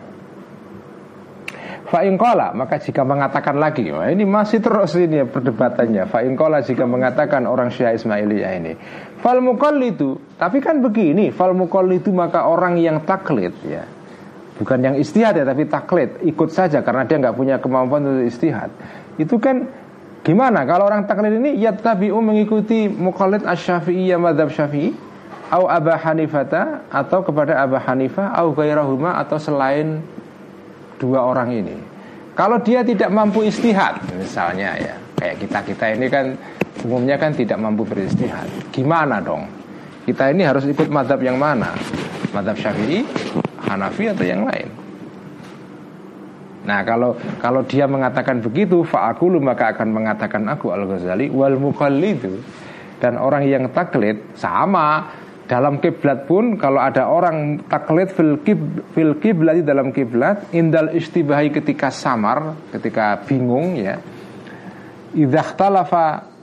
[1.85, 7.45] Fa'inkola maka jika mengatakan lagi wah ini masih terus ini ya perdebatannya Fa'inkola jika mengatakan
[7.45, 8.73] orang Syiah Ismailiyah ini
[9.25, 9.41] Fal
[9.85, 11.57] itu Tapi kan begini Fal
[11.93, 13.85] itu maka orang yang taklid ya
[14.61, 18.69] Bukan yang istihad ya tapi taklid Ikut saja karena dia nggak punya kemampuan untuk istihad.
[19.17, 19.65] Itu kan
[20.25, 20.65] Gimana?
[20.65, 24.93] Kalau orang taklid ini Ya tabi'u mengikuti mukallid asy-syafi'iyah madhab syafi'i
[25.53, 30.05] Au Aba Hanifata Atau kepada Aba Hanifah Au gairahuma atau selain
[30.99, 31.77] dua orang ini.
[32.35, 36.35] Kalau dia tidak mampu istihad, misalnya ya, kayak kita kita ini kan
[36.83, 38.51] umumnya kan tidak mampu beristihad.
[38.75, 39.47] Gimana dong?
[40.05, 41.73] Kita ini harus ikut madhab yang mana?
[42.35, 43.07] Madhab Syafi'i,
[43.63, 44.69] Hanafi atau yang lain.
[46.65, 51.61] Nah kalau kalau dia mengatakan begitu fa'akulu maka akan mengatakan aku Al Ghazali wal
[52.01, 52.41] itu
[53.05, 55.13] dan orang yang taklid sama
[55.45, 58.61] dalam kiblat pun kalau ada orang taklid fil kib
[58.97, 64.01] fil kiblat dalam kiblat indal istibahi ketika samar ketika bingung ya.
[65.15, 66.35] Idzahtalafa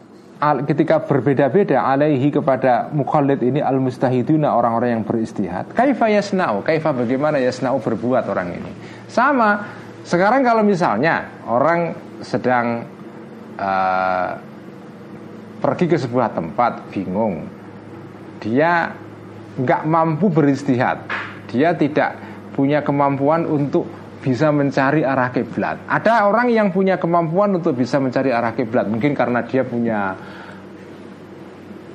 [0.65, 5.69] ketika berbeda-beda alaihi kepada mukhallid ini al mustahiduna orang-orang yang beristihad.
[5.75, 6.65] Kaifa yasna'u?
[6.65, 8.71] Kaifa bagaimana yasna'u berbuat orang ini?
[9.05, 9.61] Sama
[10.01, 11.93] sekarang kalau misalnya orang
[12.25, 12.85] sedang
[13.61, 14.29] uh,
[15.61, 17.45] pergi ke sebuah tempat bingung,
[18.41, 18.91] dia
[19.55, 21.05] nggak mampu beristihad,
[21.47, 22.17] dia tidak
[22.57, 23.87] punya kemampuan untuk
[24.21, 25.81] bisa mencari arah kiblat.
[25.89, 30.13] Ada orang yang punya kemampuan untuk bisa mencari arah kiblat, mungkin karena dia punya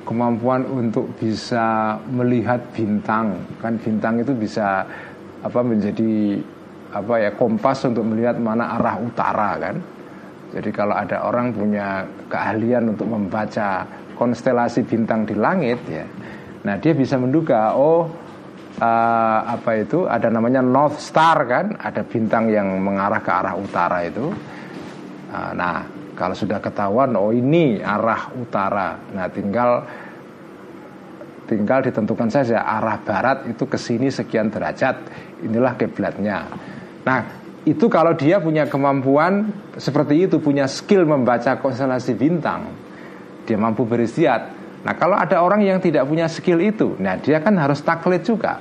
[0.07, 3.43] kemampuan untuk bisa melihat bintang.
[3.59, 4.87] Kan bintang itu bisa
[5.43, 6.39] apa menjadi
[6.95, 9.75] apa ya kompas untuk melihat mana arah utara kan.
[10.55, 13.83] Jadi kalau ada orang punya keahlian untuk membaca
[14.15, 16.07] konstelasi bintang di langit ya,
[16.67, 18.11] nah dia bisa menduga oh
[18.83, 24.03] uh, apa itu ada namanya North Star kan, ada bintang yang mengarah ke arah utara
[24.03, 24.27] itu.
[25.31, 29.87] Uh, nah kalau sudah ketahuan oh ini arah utara, nah tinggal
[31.47, 34.99] tinggal ditentukan saja arah barat itu ke sini sekian derajat
[35.47, 36.43] inilah kiblatnya
[37.07, 37.23] Nah,
[37.63, 39.47] itu kalau dia punya kemampuan
[39.79, 42.67] seperti itu, punya skill membaca konstelasi bintang,
[43.47, 44.56] dia mampu beristihad.
[44.87, 48.55] Nah, kalau ada orang yang tidak punya skill itu, nah dia kan harus taklid juga.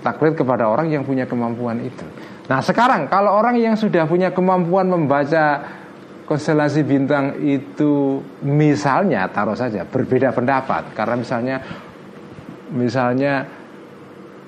[0.00, 2.08] Taklid kepada orang yang punya kemampuan itu.
[2.48, 5.60] Nah, sekarang kalau orang yang sudah punya kemampuan membaca
[6.24, 11.56] konstelasi bintang itu misalnya taruh saja berbeda pendapat karena misalnya
[12.70, 13.34] misalnya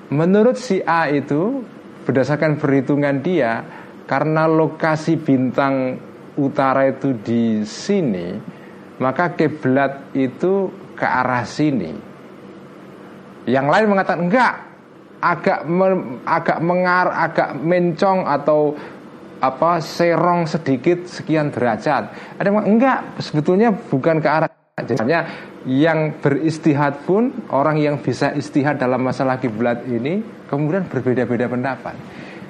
[0.07, 1.59] menurut si A itu
[2.07, 3.67] berdasarkan perhitungan dia
[4.07, 5.99] karena lokasi bintang
[6.39, 8.39] utara itu di sini
[9.01, 11.93] maka kiblat itu ke arah sini
[13.49, 14.53] yang lain mengatakan enggak
[15.23, 18.75] agak me, agak mengar agak mencong atau
[19.43, 22.03] apa serong sedikit sekian derajat
[22.39, 25.21] ada yang enggak sebetulnya bukan ke arah Jadinya
[25.69, 30.17] yang beristihad pun orang yang bisa istihad dalam masalah kiblat ini
[30.49, 31.93] kemudian berbeda-beda pendapat.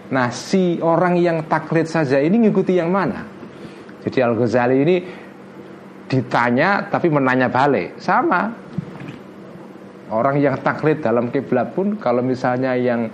[0.08, 3.28] Nah, si orang yang taklid saja ini ngikuti yang mana?
[4.08, 4.96] Jadi Al Ghazali ini
[6.08, 8.52] ditanya tapi menanya balik, sama.
[10.14, 13.10] Orang yang taklid dalam kiblat pun kalau misalnya yang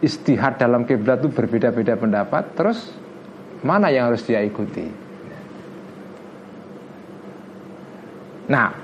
[0.00, 2.90] istihad dalam kiblat itu berbeda-beda pendapat, terus
[3.60, 4.88] mana yang harus dia ikuti?
[8.48, 8.74] Nah,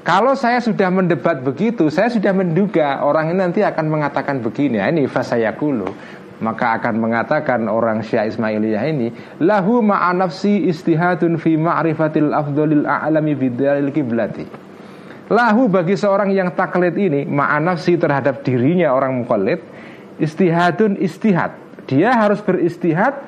[0.00, 4.80] kalau saya sudah mendebat begitu, saya sudah menduga orang ini nanti akan mengatakan begini.
[4.80, 5.88] Nah, ini fasayakulu.
[6.40, 9.08] Maka akan mengatakan orang Syiah Ismailiyah ini
[9.44, 14.48] lahu ma'anafsi istihadun fi ma'rifatil afdolil a'lami bidalil kiblati.
[15.30, 19.60] Lahu bagi seorang yang taklid ini ma'anafsi terhadap dirinya orang mukallid
[20.16, 21.54] istihadun istihad.
[21.84, 23.20] Dia harus beristihad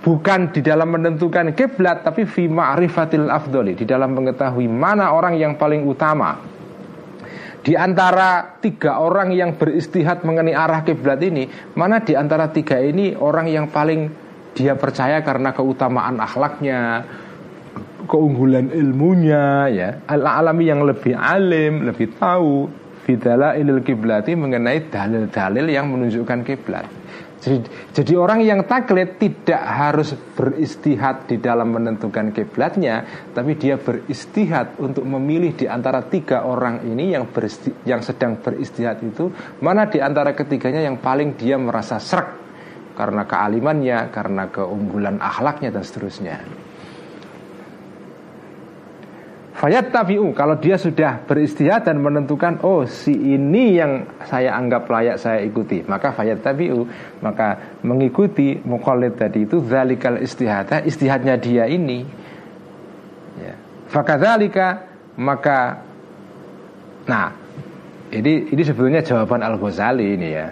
[0.00, 5.58] bukan di dalam menentukan kiblat tapi fi ma'rifatil afdoli di dalam mengetahui mana orang yang
[5.58, 6.55] paling utama
[7.66, 13.18] di antara tiga orang yang beristihad mengenai arah kiblat ini mana di antara tiga ini
[13.18, 14.06] orang yang paling
[14.54, 17.02] dia percaya karena keutamaan akhlaknya
[18.06, 19.88] keunggulan ilmunya ya?
[20.06, 22.70] Al-alami yang lebih alim lebih tahu
[23.02, 26.86] fidala ilil kiblati mengenai dalil-dalil yang menunjukkan kiblat
[27.46, 27.62] jadi,
[27.94, 35.06] jadi orang yang taklid tidak harus beristihad di dalam menentukan kiblatnya, tapi dia beristihad untuk
[35.06, 39.30] memilih di antara tiga orang ini yang beristi, yang sedang beristihad itu
[39.62, 42.34] mana di antara ketiganya yang paling dia merasa serak
[42.98, 46.65] karena kealimannya, karena keunggulan akhlaknya dan seterusnya.
[49.56, 55.16] Fayat tabi'u Kalau dia sudah beristihad dan menentukan Oh si ini yang saya anggap layak
[55.16, 56.84] saya ikuti Maka fayat tabi'u
[57.24, 62.04] Maka mengikuti mukallid tadi itu Zalikal istihadah Istihadnya dia ini
[63.40, 63.54] ya.
[63.88, 64.84] Fakadhalika
[65.16, 65.80] Maka
[67.08, 67.46] Nah
[68.10, 70.48] ini, ini sebetulnya jawaban Al-Ghazali ini ya.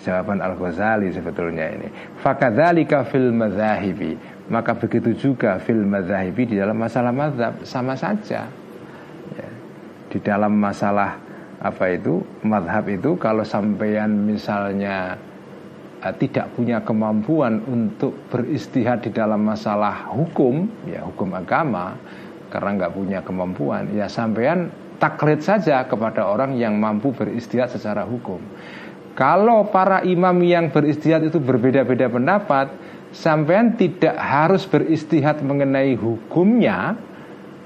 [0.00, 1.88] Jawaban Al-Ghazali sebetulnya ini.
[2.20, 4.16] Fakadhalika fil madhahibi
[4.50, 8.50] maka begitu juga fil madhahibi di dalam masalah madhab sama saja
[9.34, 9.48] ya.
[10.10, 11.16] Di dalam masalah
[11.62, 15.14] apa itu madhab itu kalau sampean misalnya
[16.02, 21.94] uh, tidak punya kemampuan untuk beristihad di dalam masalah hukum ya hukum agama
[22.50, 28.38] karena nggak punya kemampuan ya sampean taklid saja kepada orang yang mampu beristihad secara hukum.
[29.16, 32.70] Kalau para imam yang beristihad itu berbeda-beda pendapat,
[33.10, 36.94] sampean tidak harus beristihad mengenai hukumnya,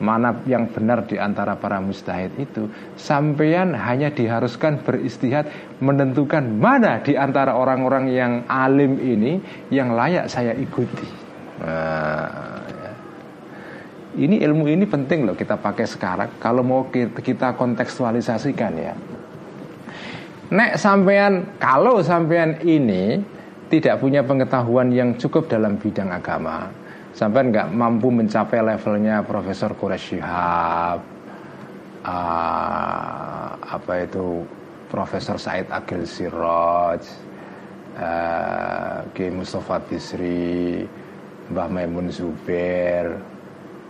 [0.03, 2.69] mana yang benar di antara para mustahid itu.
[2.99, 9.39] Sampean hanya diharuskan beristihad menentukan mana di antara orang-orang yang alim ini
[9.71, 11.07] yang layak saya ikuti.
[11.63, 12.93] Nah, ya.
[14.19, 16.31] ini ilmu ini penting loh kita pakai sekarang.
[16.43, 18.95] Kalau mau kita kontekstualisasikan ya.
[20.55, 23.34] Nek sampean kalau sampean ini
[23.69, 26.69] tidak punya pengetahuan yang cukup dalam bidang agama.
[27.15, 30.99] Sampai nggak mampu mencapai levelnya Profesor Quraisy Shihab
[32.05, 34.43] uh, apa itu
[34.91, 37.03] Profesor Said Agil Siroj
[37.99, 40.83] uh, Ki Mustafa Bisri
[41.55, 43.15] Mbah Maimun Zubair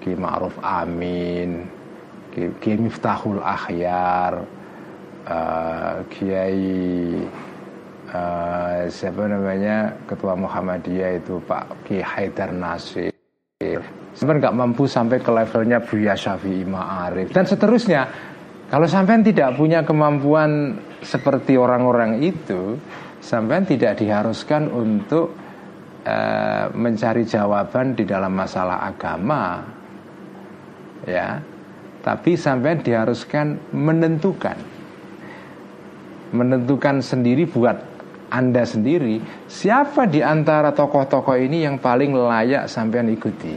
[0.04, 1.64] Ki Ma'ruf Amin
[2.28, 4.44] Ki, Ki Miftahul Akhyar
[5.24, 7.24] uh, Kiai
[8.14, 13.10] uh, siapa namanya ketua Muhammadiyah itu Pak Ki Haidar Nasir
[14.14, 18.06] Sampai nggak mampu sampai ke levelnya Buya Syafi'i Ma'arif dan seterusnya.
[18.70, 22.78] Kalau sampai tidak punya kemampuan seperti orang-orang itu,
[23.18, 25.34] sampai tidak diharuskan untuk
[26.06, 29.62] uh, mencari jawaban di dalam masalah agama,
[31.06, 31.42] ya.
[32.02, 34.58] Tapi sampai diharuskan menentukan,
[36.34, 37.93] menentukan sendiri buat
[38.34, 43.54] anda sendiri siapa di antara tokoh-tokoh ini yang paling layak sampean ikuti.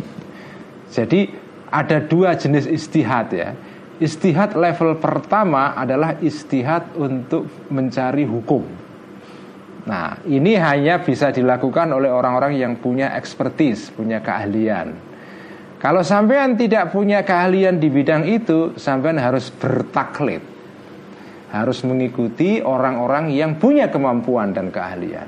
[0.94, 1.26] Jadi
[1.74, 3.58] ada dua jenis istihad ya.
[3.98, 8.62] Istihad level pertama adalah istihad untuk mencari hukum.
[9.90, 14.94] Nah, ini hanya bisa dilakukan oleh orang-orang yang punya ekspertis, punya keahlian.
[15.82, 20.57] Kalau sampean tidak punya keahlian di bidang itu, sampean harus bertaklid.
[21.48, 25.28] Harus mengikuti orang-orang yang punya kemampuan dan keahlian.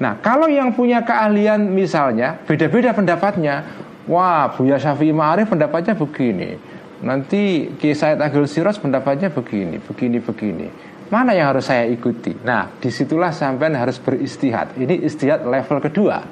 [0.00, 3.66] Nah, kalau yang punya keahlian misalnya beda-beda pendapatnya,
[4.08, 6.56] Wah, Buya Syafi'i Ma'arif pendapatnya begini.
[7.04, 10.66] Nanti Ki Said Agil Siraj pendapatnya begini, begini, begini.
[11.10, 12.32] Mana yang harus saya ikuti?
[12.46, 14.78] Nah, di situlah sampean harus beristihad.
[14.78, 16.22] Ini istihad level kedua.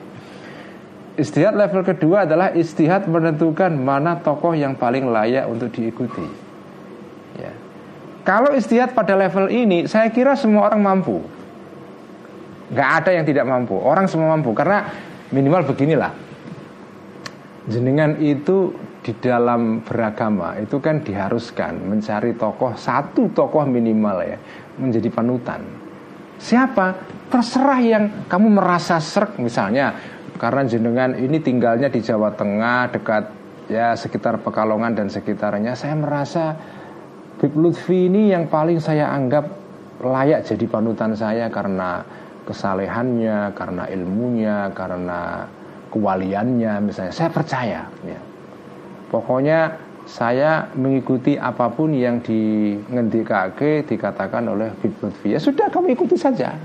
[1.19, 6.48] Istihad level kedua adalah istihad menentukan mana tokoh yang paling layak untuk diikuti.
[8.29, 11.25] Kalau istihad pada level ini, saya kira semua orang mampu.
[12.77, 13.81] Gak ada yang tidak mampu.
[13.81, 14.85] Orang semua mampu karena
[15.33, 16.13] minimal beginilah
[17.69, 18.73] jenengan itu
[19.05, 24.39] di dalam beragama itu kan diharuskan mencari tokoh satu tokoh minimal ya
[24.81, 25.61] menjadi panutan.
[26.41, 26.97] Siapa?
[27.29, 29.93] Terserah yang kamu merasa serak misalnya
[30.41, 33.25] karena jenengan ini tinggalnya di Jawa Tengah dekat
[33.69, 35.77] ya sekitar Pekalongan dan sekitarnya.
[35.77, 36.57] Saya merasa
[37.39, 39.47] Bib Lutfi ini yang paling saya anggap
[40.03, 42.03] layak jadi panutan saya karena
[42.47, 45.47] kesalehannya, karena ilmunya, karena
[45.95, 47.15] kewaliannya misalnya.
[47.15, 48.21] Saya percaya ya.
[49.09, 49.73] pokoknya
[50.09, 52.77] saya mengikuti apa pun yang di
[53.23, 54.97] kake dikatakan oleh Habib
[55.29, 56.57] ya sudah kamu ikuti saja.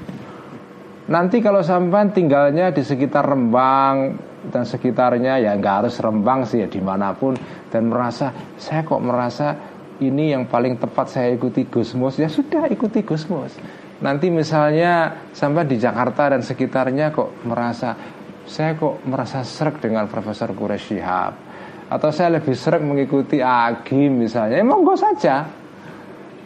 [1.03, 4.15] Nanti kalau sampai tinggalnya di sekitar Rembang
[4.47, 7.36] dan sekitarnya ya nggak harus Rembang sih ya di mana pun
[7.67, 13.03] dan merasa saya kok merasa ini yang paling tepat saya ikuti Gusmus ya sudah ikuti
[13.05, 13.53] Gusmus
[14.01, 17.93] nanti misalnya sampai di Jakarta dan sekitarnya kok merasa
[18.43, 21.33] saya kok merasa serak dengan Profesor Quraish Shihab
[21.93, 24.57] atau saya lebih serak mengikuti Agi misalnya.
[24.57, 25.45] Ya monggo saja.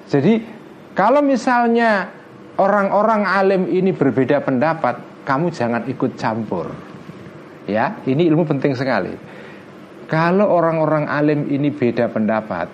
[0.08, 0.44] Jadi
[0.92, 2.12] kalau misalnya
[2.60, 6.72] orang-orang alim ini berbeda pendapat kamu jangan ikut campur.
[7.68, 9.16] Ya ini ilmu penting sekali.
[10.08, 12.72] Kalau orang-orang alim ini beda pendapat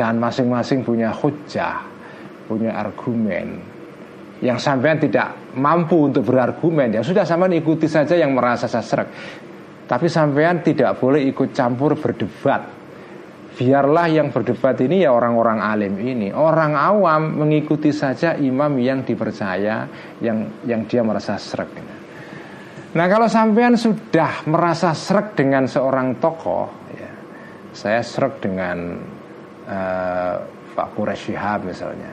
[0.00, 1.84] dan masing-masing punya hujah
[2.48, 3.60] punya argumen.
[4.40, 9.12] Yang sampean tidak mampu untuk berargumen ya sudah sampean ikuti saja yang merasa sasrek
[9.84, 12.80] tapi sampean tidak boleh ikut campur berdebat.
[13.60, 16.32] Biarlah yang berdebat ini ya orang-orang alim ini.
[16.32, 19.84] Orang awam mengikuti saja imam yang dipercaya
[20.24, 22.00] yang yang dia merasa srek
[22.90, 27.10] nah kalau sampean sudah merasa srek dengan seorang tokoh ya,
[27.70, 28.98] saya srek dengan
[29.70, 30.34] uh,
[30.74, 32.10] Pak Quraish Shihab misalnya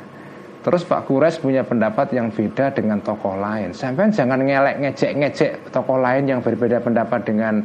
[0.67, 3.71] Terus Pak Kures punya pendapat yang beda dengan tokoh lain.
[3.71, 7.63] Sampai jangan ngelek ngecek-ngecek tokoh lain yang berbeda pendapat dengan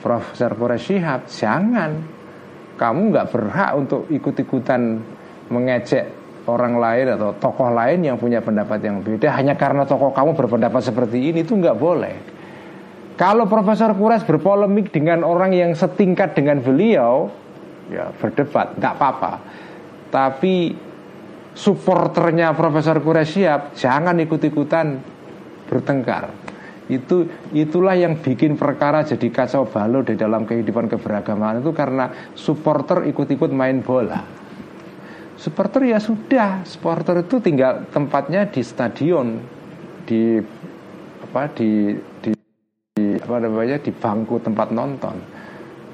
[0.00, 1.28] Profesor Kures Shihab.
[1.28, 1.92] Jangan.
[2.80, 4.96] Kamu nggak berhak untuk ikut-ikutan
[5.52, 6.08] mengecek
[6.48, 10.80] orang lain atau tokoh lain yang punya pendapat yang beda hanya karena tokoh kamu berpendapat
[10.88, 12.16] seperti ini itu nggak boleh.
[13.20, 17.28] Kalau Profesor Kures berpolemik dengan orang yang setingkat dengan beliau,
[17.92, 19.32] ya berdebat, nggak apa-apa.
[20.08, 20.72] Tapi
[21.52, 24.96] supporternya Profesor Kuresiap jangan ikut-ikutan
[25.68, 26.32] bertengkar.
[26.90, 27.24] Itu
[27.56, 33.48] itulah yang bikin perkara jadi kacau balau di dalam kehidupan keberagaman itu karena supporter ikut-ikut
[33.54, 34.20] main bola.
[35.38, 39.40] Supporter ya sudah, supporter itu tinggal tempatnya di stadion,
[40.04, 40.38] di
[41.22, 42.30] apa di di,
[42.94, 45.16] di apa namanya di bangku tempat nonton.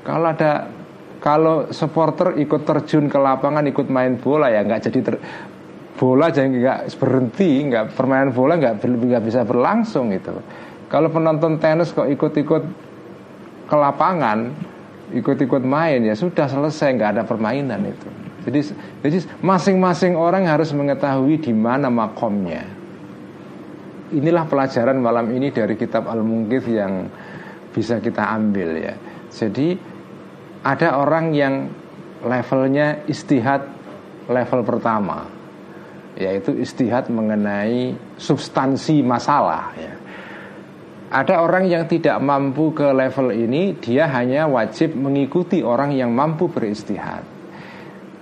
[0.02, 0.66] Kalau ada
[1.18, 5.14] kalau supporter ikut terjun ke lapangan ikut main bola ya nggak jadi ter,
[5.98, 10.34] bola jadi nggak berhenti nggak permainan bola nggak nggak bisa berlangsung itu
[10.88, 12.64] kalau penonton tenis kok ikut-ikut
[13.68, 14.48] ke lapangan,
[15.12, 18.08] ikut-ikut main ya sudah selesai, nggak ada permainan itu.
[18.48, 18.60] Jadi,
[19.04, 22.64] jadi masing-masing orang harus mengetahui di mana makomnya.
[24.08, 27.12] Inilah pelajaran malam ini dari kitab Al-Munqidh yang
[27.76, 28.96] bisa kita ambil ya.
[29.28, 29.76] Jadi
[30.64, 31.70] ada orang yang
[32.22, 33.66] levelnya istihad
[34.26, 35.28] level pertama
[36.18, 39.94] yaitu istihad mengenai substansi masalah ya
[41.08, 46.52] ada orang yang tidak mampu ke level ini, dia hanya wajib mengikuti orang yang mampu
[46.52, 47.24] beristihad.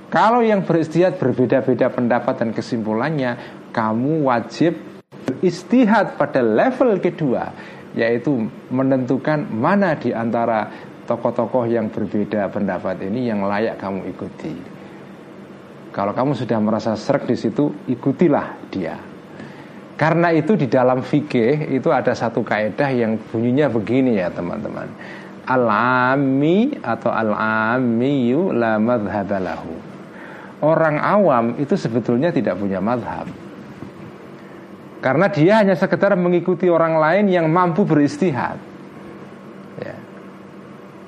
[0.07, 4.79] Kalau yang beristihad berbeda-beda pendapat dan kesimpulannya, kamu wajib
[5.27, 7.51] beristihad pada level kedua,
[7.99, 14.55] yaitu menentukan mana di antara tokoh-tokoh yang berbeda pendapat ini yang layak kamu ikuti.
[15.95, 19.01] Kalau kamu sudah merasa serak di situ, ikutilah dia.
[19.97, 24.93] Karena itu di dalam fikih itu ada satu kaidah yang bunyinya begini ya teman-teman.
[25.49, 29.73] Al-ami atau al-amiyu la madhabalahu.
[30.61, 33.25] Orang awam itu sebetulnya tidak punya madhab.
[35.01, 38.61] Karena dia hanya sekedar mengikuti orang lain yang mampu beristihad.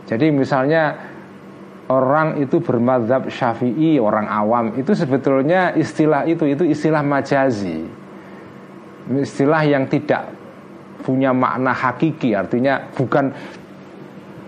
[0.09, 0.97] Jadi misalnya
[1.93, 7.85] orang itu bermadhab syafi'i, orang awam itu sebetulnya istilah itu itu istilah majazi.
[9.09, 10.33] Istilah yang tidak
[11.05, 13.31] punya makna hakiki artinya bukan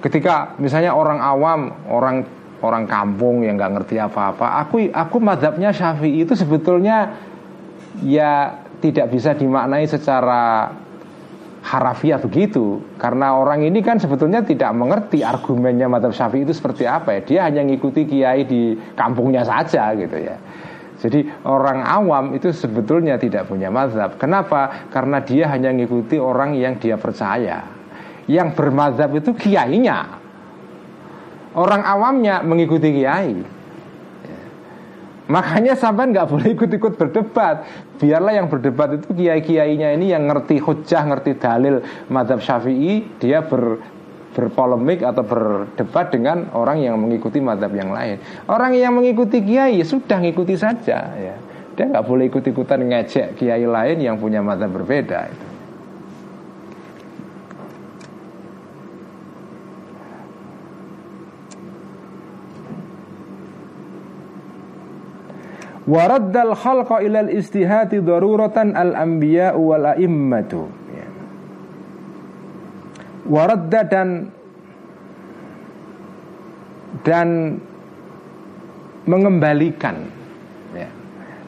[0.03, 2.27] ketika misalnya orang awam orang
[2.61, 7.17] orang kampung yang nggak ngerti apa-apa aku aku madhabnya syafi'i itu sebetulnya
[8.05, 10.73] ya tidak bisa dimaknai secara
[11.61, 17.17] harafiah begitu karena orang ini kan sebetulnya tidak mengerti argumennya madhab syafi'i itu seperti apa
[17.17, 20.41] ya dia hanya ngikuti kiai di kampungnya saja gitu ya
[21.01, 24.21] jadi orang awam itu sebetulnya tidak punya mazhab.
[24.21, 24.89] Kenapa?
[24.93, 27.65] Karena dia hanya mengikuti orang yang dia percaya.
[28.29, 30.21] Yang bermazhab itu kiainya.
[31.57, 33.60] Orang awamnya mengikuti kiai.
[35.31, 37.63] Makanya sampai nggak boleh ikut-ikut berdebat.
[38.03, 41.79] Biarlah yang berdebat itu kiai-kiainya ini yang ngerti hujah, ngerti dalil
[42.11, 43.79] madhab syafi'i, dia ber,
[44.35, 48.19] berpolemik atau berdebat dengan orang yang mengikuti madhab yang lain.
[48.51, 51.37] Orang yang mengikuti kiai sudah ngikuti saja ya.
[51.79, 55.31] Dia nggak boleh ikut-ikutan ngecek kiai lain yang punya madhab berbeda.
[55.31, 55.50] Itu.
[65.91, 70.81] Waraddal khalqa ilal istihati daruratan al anbiya wal a'immatu
[73.31, 74.09] waradda dan
[77.07, 77.29] dan
[79.07, 80.11] mengembalikan
[80.75, 80.91] ya.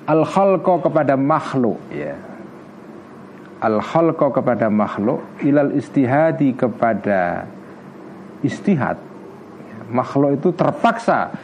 [0.07, 2.15] al khalqa kepada makhluk ya.
[3.59, 7.51] al khalqa kepada makhluk ilal istihadi kepada
[8.47, 8.97] istihad
[9.67, 9.79] ya.
[9.91, 11.35] makhluk itu terpaksa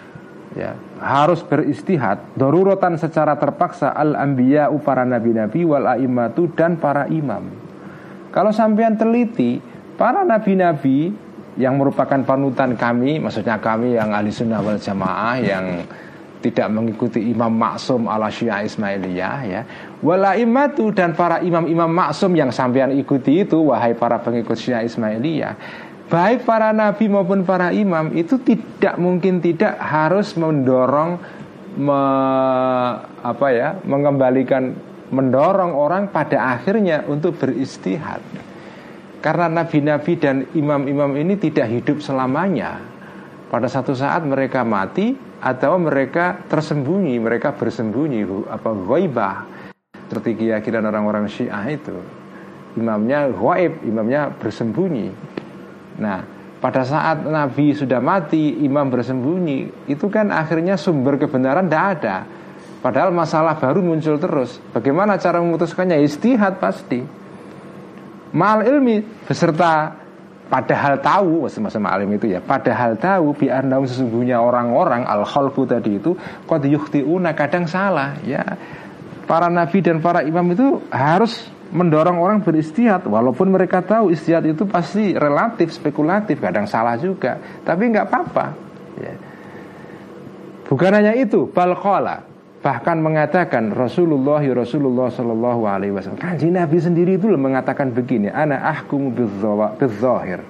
[0.54, 7.48] ya harus beristihad daruratan secara terpaksa al anbiya para nabi-nabi wal aimatu dan para imam
[8.34, 9.62] kalau sampean teliti
[9.98, 11.10] Para nabi-nabi
[11.58, 15.82] yang merupakan panutan kami, maksudnya kami yang ahli sunnah wal jamaah yang
[16.38, 19.60] tidak mengikuti imam maksum ala syiah Ismailiyah ya.
[19.98, 25.58] Walaimatu dan para imam-imam maksum yang sampean ikuti itu wahai para pengikut syiah Ismailiyah.
[26.08, 31.20] Baik para nabi maupun para imam itu tidak mungkin tidak harus mendorong
[31.76, 32.02] me,
[33.20, 34.72] apa ya, mengembalikan
[35.12, 38.24] mendorong orang pada akhirnya untuk beristihad.
[39.18, 42.78] Karena nabi-nabi dan imam-imam ini tidak hidup selamanya.
[43.48, 45.12] Pada satu saat mereka mati
[45.44, 49.36] atau mereka tersembunyi, mereka bersembunyi apa ghaibah.
[50.08, 51.96] Seperti keyakinan orang-orang Syiah itu.
[52.78, 55.27] Imamnya ghaib, imamnya bersembunyi.
[55.98, 56.24] Nah,
[56.58, 62.16] pada saat Nabi sudah mati, imam bersembunyi, itu kan akhirnya sumber kebenaran tidak ada.
[62.78, 64.62] Padahal masalah baru muncul terus.
[64.70, 65.98] Bagaimana cara memutuskannya?
[66.02, 67.02] Istihad pasti
[68.32, 69.96] mal ilmi beserta
[70.48, 76.00] padahal tahu sama-sama alim itu ya padahal tahu biar tahu sesungguhnya orang-orang al khalqu tadi
[76.00, 76.16] itu
[76.48, 78.40] qad yukhtiuna kadang salah ya
[79.28, 84.64] para nabi dan para imam itu harus mendorong orang beristihad walaupun mereka tahu istihad itu
[84.64, 88.46] pasti relatif spekulatif kadang salah juga tapi nggak apa-apa
[88.96, 89.14] ya.
[90.64, 92.24] bukan hanya itu balqala
[92.64, 98.64] bahkan mengatakan Rasulullah ya Rasulullah Shallallahu Alaihi Wasallam kanji Nabi sendiri itu mengatakan begini ana
[98.72, 100.40] ahkumu bidzahir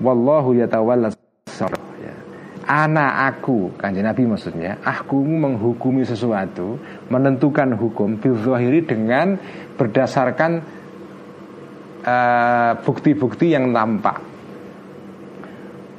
[0.00, 1.91] wallahu yatawalla ya.
[2.72, 6.80] Ana aku kanji Nabi maksudnya ahkumu menghukumi sesuatu
[7.12, 9.36] menentukan hukum bidzahiri dengan
[9.76, 10.64] berdasarkan
[12.00, 14.32] uh, bukti-bukti yang nampak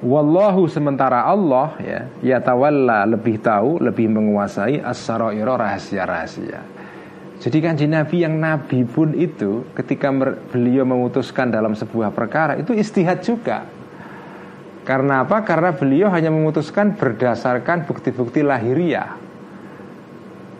[0.04, 6.60] Wallahu sementara Allah ya ya tawalla lebih tahu, lebih menguasai as-saraira rahasia-rahasia.
[7.40, 10.12] Jadi kan Nabi yang Nabi pun itu ketika
[10.52, 13.64] beliau memutuskan dalam sebuah perkara itu istihad juga.
[14.84, 15.48] Karena apa?
[15.48, 19.16] Karena beliau hanya memutuskan berdasarkan bukti-bukti lahiriah.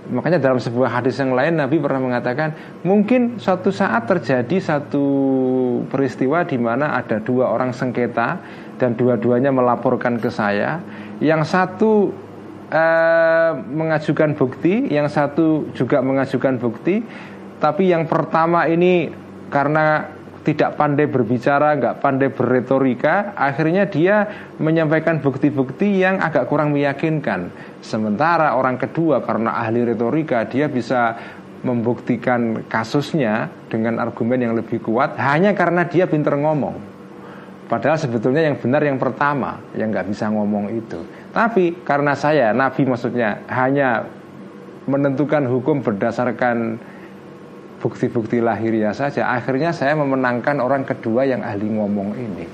[0.04, 5.06] Makanya dalam sebuah hadis yang lain Nabi pernah mengatakan mungkin suatu saat terjadi satu
[5.88, 8.40] peristiwa di mana ada dua orang sengketa
[8.76, 10.84] dan dua-duanya melaporkan ke saya.
[11.24, 11.92] Yang satu
[12.68, 17.00] eh, mengajukan bukti, yang satu juga mengajukan bukti,
[17.64, 19.08] tapi yang pertama ini
[19.48, 20.04] karena
[20.44, 24.28] tidak pandai berbicara, nggak pandai berretorika, akhirnya dia
[24.60, 27.48] menyampaikan bukti-bukti yang agak kurang meyakinkan.
[27.80, 31.16] Sementara orang kedua karena ahli retorika, dia bisa
[31.64, 36.92] membuktikan kasusnya dengan argumen yang lebih kuat hanya karena dia pinter ngomong.
[37.72, 41.00] Padahal sebetulnya yang benar yang pertama yang nggak bisa ngomong itu.
[41.32, 44.04] Tapi karena saya Nabi maksudnya hanya
[44.84, 46.78] menentukan hukum berdasarkan
[47.84, 49.28] bukti-bukti lahiriah saja.
[49.36, 52.48] Akhirnya saya memenangkan orang kedua yang ahli ngomong ini.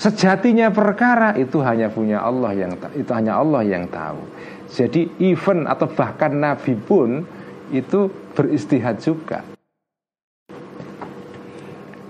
[0.00, 4.24] Sejatinya perkara itu hanya punya Allah yang itu hanya Allah yang tahu.
[4.72, 7.28] Jadi even atau bahkan Nabi pun
[7.68, 9.44] itu beristihad juga.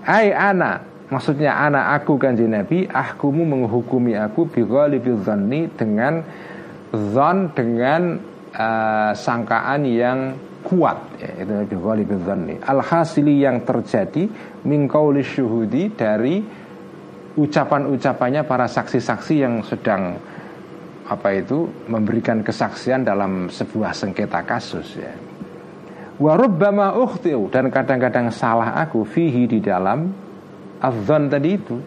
[0.07, 6.19] Hai anak Maksudnya anak aku kanji Nabi Ahkumu menghukumi aku Bighalibi dhanni dengan
[6.91, 8.19] Zon dengan
[8.57, 10.33] uh, Sangkaan yang
[10.65, 11.87] kuat ya, Itu
[12.65, 14.25] Al-hasili yang terjadi
[14.65, 16.41] Mingkauli syuhudi dari
[17.37, 20.17] Ucapan-ucapannya para saksi-saksi yang sedang
[21.05, 25.13] Apa itu Memberikan kesaksian dalam sebuah sengketa kasus ya
[26.17, 30.09] Warubbama ukhtiu dan kadang-kadang salah aku fihi di dalam
[30.81, 31.77] azan tadi itu.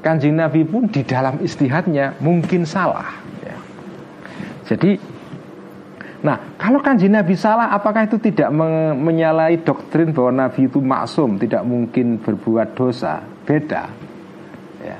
[0.00, 3.20] Kanjeng Nabi pun di dalam istihadnya mungkin salah.
[3.42, 3.56] Ya.
[4.70, 4.96] Jadi,
[6.26, 8.50] nah kalau kanjeng Nabi salah, apakah itu tidak
[8.98, 13.22] menyalahi doktrin bahwa Nabi itu maksum, tidak mungkin berbuat dosa?
[13.46, 13.86] Beda.
[14.82, 14.98] Ya.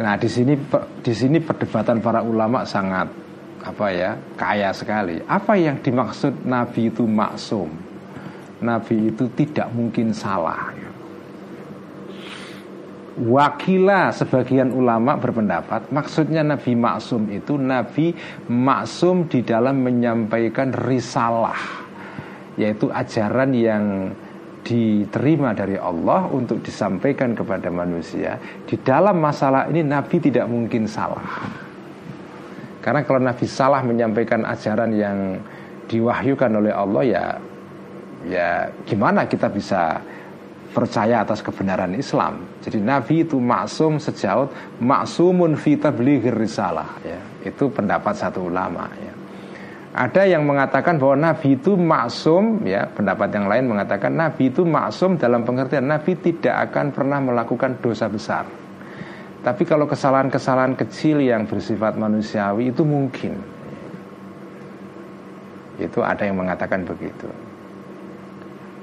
[0.00, 0.56] Nah di sini
[1.04, 3.12] di sini perdebatan para ulama sangat
[3.60, 5.20] apa ya kaya sekali.
[5.28, 7.68] Apa yang dimaksud Nabi itu maksum?
[8.64, 10.85] Nabi itu tidak mungkin salah.
[13.16, 18.12] Wakila sebagian ulama berpendapat Maksudnya Nabi maksum itu Nabi
[18.52, 21.56] maksum di dalam menyampaikan risalah
[22.60, 24.12] Yaitu ajaran yang
[24.66, 28.36] diterima dari Allah Untuk disampaikan kepada manusia.
[28.66, 31.46] Di dalam masalah ini Nabi tidak mungkin salah.
[32.82, 35.18] Karena kalau Nabi salah menyampaikan ajaran yang
[35.86, 37.24] diwahyukan oleh Allah ya
[38.26, 38.50] ya
[38.82, 40.02] gimana kita bisa
[40.76, 42.44] percaya atas kebenaran Islam.
[42.60, 47.16] Jadi Nabi itu maksum sejauh maksumun fi tablighir risalah ya.
[47.40, 49.16] Itu pendapat satu ulama ya.
[49.96, 55.16] Ada yang mengatakan bahwa Nabi itu maksum ya, pendapat yang lain mengatakan Nabi itu maksum
[55.16, 58.44] dalam pengertian Nabi tidak akan pernah melakukan dosa besar.
[59.40, 63.40] Tapi kalau kesalahan-kesalahan kecil yang bersifat manusiawi itu mungkin.
[65.80, 67.45] Itu ada yang mengatakan begitu.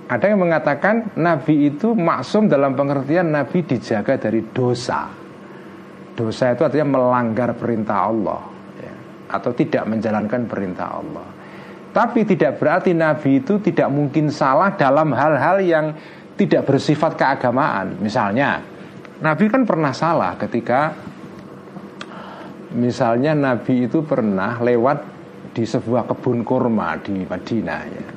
[0.04, 5.08] Ada yang mengatakan Nabi itu maksum dalam pengertian Nabi dijaga dari dosa.
[6.14, 8.41] Dosa itu artinya melanggar perintah Allah
[8.78, 8.93] ya,
[9.32, 11.28] atau tidak menjalankan perintah Allah.
[11.93, 15.86] Tapi tidak berarti Nabi itu tidak mungkin salah dalam hal-hal yang
[16.34, 17.97] tidak bersifat keagamaan.
[18.01, 18.62] Misalnya,
[19.22, 20.93] Nabi kan pernah salah ketika
[22.74, 24.99] misalnya Nabi itu pernah lewat
[25.54, 28.12] di sebuah kebun kurma di Madinah ya.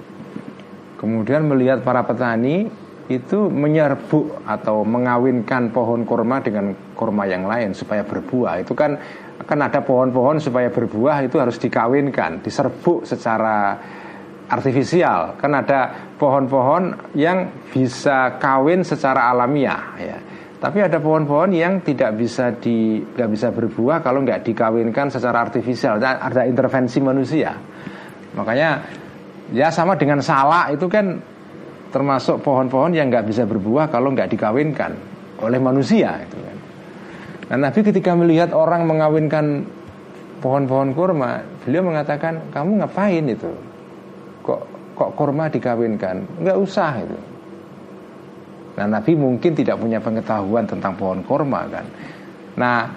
[0.96, 2.66] Kemudian melihat para petani
[3.06, 8.66] itu menyerbuk atau mengawinkan pohon kurma dengan kurma yang lain supaya berbuah.
[8.66, 8.98] Itu kan
[9.46, 13.78] kan ada pohon-pohon supaya berbuah itu harus dikawinkan, diserbuk secara
[14.50, 15.38] artifisial.
[15.38, 20.18] Kan ada pohon-pohon yang bisa kawin secara alamiah ya.
[20.56, 26.02] Tapi ada pohon-pohon yang tidak bisa di nggak bisa berbuah kalau nggak dikawinkan secara artifisial.
[26.02, 27.54] Ada intervensi manusia.
[28.34, 28.82] Makanya
[29.54, 31.20] ya sama dengan salak itu kan
[31.94, 34.92] termasuk pohon-pohon yang nggak bisa berbuah kalau nggak dikawinkan
[35.42, 36.56] oleh manusia itu kan.
[37.46, 39.62] Nah Nabi ketika melihat orang mengawinkan
[40.42, 43.52] pohon-pohon kurma beliau mengatakan kamu ngapain itu?
[44.42, 44.60] Kok
[44.98, 46.42] kok kurma dikawinkan?
[46.42, 47.18] Nggak usah itu.
[48.76, 51.86] Nah Nabi mungkin tidak punya pengetahuan tentang pohon kurma kan.
[52.58, 52.92] Nah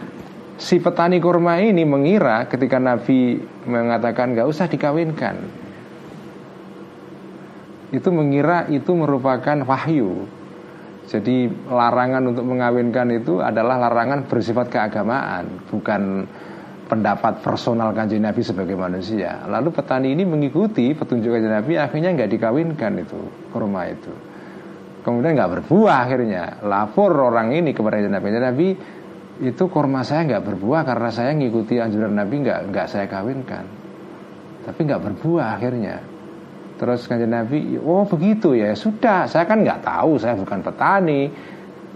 [0.59, 5.35] si petani kurma ini mengira ketika Nabi mengatakan nggak usah dikawinkan
[7.89, 10.29] itu mengira itu merupakan wahyu
[11.09, 16.29] jadi larangan untuk mengawinkan itu adalah larangan bersifat keagamaan bukan
[16.85, 19.45] pendapat personal kanjeng Nabi sebagai manusia.
[19.49, 23.19] Lalu petani ini mengikuti petunjuk kanjeng Nabi, akhirnya nggak dikawinkan itu
[23.49, 24.13] kurma itu.
[25.01, 26.61] Kemudian nggak berbuah akhirnya.
[26.61, 28.67] Lapor orang ini kepada kanjeng Nabi, kanjeng Nabi
[29.49, 33.65] itu kurma saya nggak berbuah karena saya ngikuti anjuran Nabi nggak nggak saya kawinkan.
[34.61, 36.18] Tapi nggak berbuah akhirnya.
[36.79, 41.27] Terus kanjeng Nabi, oh begitu ya sudah, saya kan nggak tahu, saya bukan petani.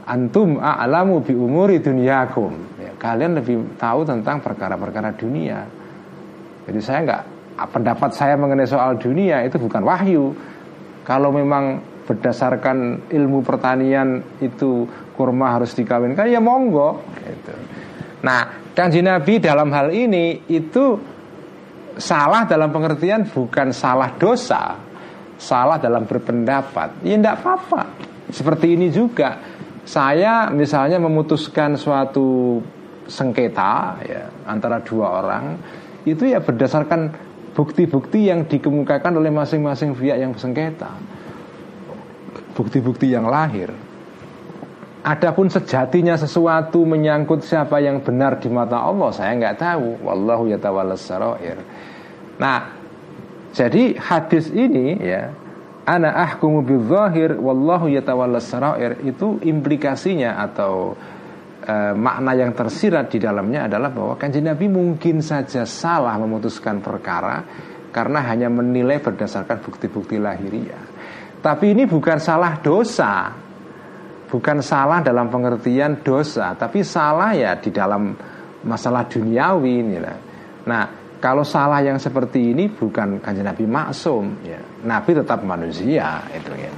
[0.03, 2.73] Antum a'lamu bi umuri dunyakum
[3.03, 5.67] kalian lebih tahu tentang perkara-perkara dunia.
[6.63, 7.21] Jadi saya nggak
[7.75, 10.31] pendapat saya mengenai soal dunia itu bukan wahyu.
[11.03, 14.87] Kalau memang berdasarkan ilmu pertanian itu
[15.19, 17.03] kurma harus dikawinkan ya monggo.
[17.19, 17.53] Gitu.
[18.23, 20.95] Nah, kanji Nabi dalam hal ini itu
[21.97, 24.77] salah dalam pengertian bukan salah dosa,
[25.37, 27.03] salah dalam berpendapat.
[27.05, 27.81] Ya tidak apa-apa.
[28.33, 29.37] Seperti ini juga
[29.83, 32.59] saya misalnya memutuskan suatu
[33.03, 35.59] sengketa ya antara dua orang
[36.07, 37.11] itu ya berdasarkan
[37.51, 40.89] bukti-bukti yang dikemukakan oleh masing-masing pihak yang sengketa.
[42.53, 43.69] Bukti-bukti yang lahir.
[45.03, 49.87] Adapun sejatinya sesuatu menyangkut siapa yang benar di mata Allah saya nggak tahu.
[49.99, 50.47] Wallahu
[50.95, 51.59] sarair.
[52.39, 52.59] Nah,
[53.51, 55.35] jadi hadis ini ya
[55.83, 60.95] ana ahkumu bidzahir wallahu yatawallas sarair itu implikasinya atau
[61.59, 67.43] e, makna yang tersirat di dalamnya adalah bahwa kanjeng Nabi mungkin saja salah memutuskan perkara
[67.91, 70.95] karena hanya menilai berdasarkan bukti-bukti lahiriah.
[71.43, 73.42] Tapi ini bukan salah dosa,
[74.33, 78.17] bukan salah dalam pengertian dosa, tapi salah ya di dalam
[78.65, 80.17] masalah duniawi ini lah.
[80.65, 80.83] Nah,
[81.21, 84.57] kalau salah yang seperti ini bukan kanjeng Nabi maksum, ya.
[84.89, 86.73] Nabi tetap manusia itu ya.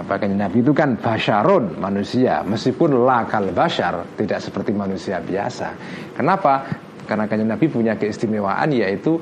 [0.00, 5.76] Apakah Nabi itu kan basyarun manusia Meskipun lakal basyar Tidak seperti manusia biasa
[6.14, 6.62] Kenapa?
[7.04, 9.18] Karena kanjeng Nabi punya keistimewaan Yaitu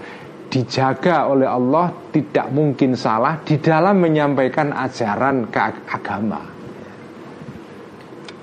[0.47, 5.59] dijaga oleh Allah Tidak mungkin salah Di dalam menyampaikan ajaran ke
[5.89, 6.58] agama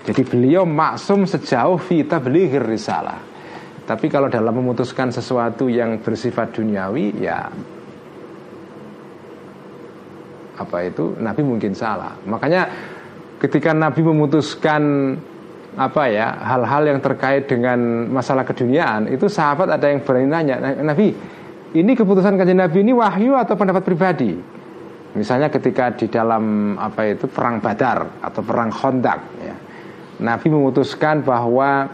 [0.06, 3.18] Jadi beliau maksum sejauh Vita beli risalah.
[3.86, 7.50] Tapi kalau dalam memutuskan sesuatu yang bersifat duniawi Ya
[10.56, 11.20] apa itu?
[11.20, 12.16] Nabi mungkin salah.
[12.24, 12.70] Makanya
[13.44, 15.14] ketika Nabi memutuskan
[15.76, 21.12] apa ya hal-hal yang terkait dengan masalah keduniaan itu sahabat ada yang berani nanya Nabi
[21.76, 24.32] ini keputusan kajian Nabi ini wahyu atau pendapat pribadi?
[25.20, 29.56] Misalnya ketika di dalam apa itu perang Badar atau perang Khandaq ya
[30.22, 31.92] Nabi memutuskan bahwa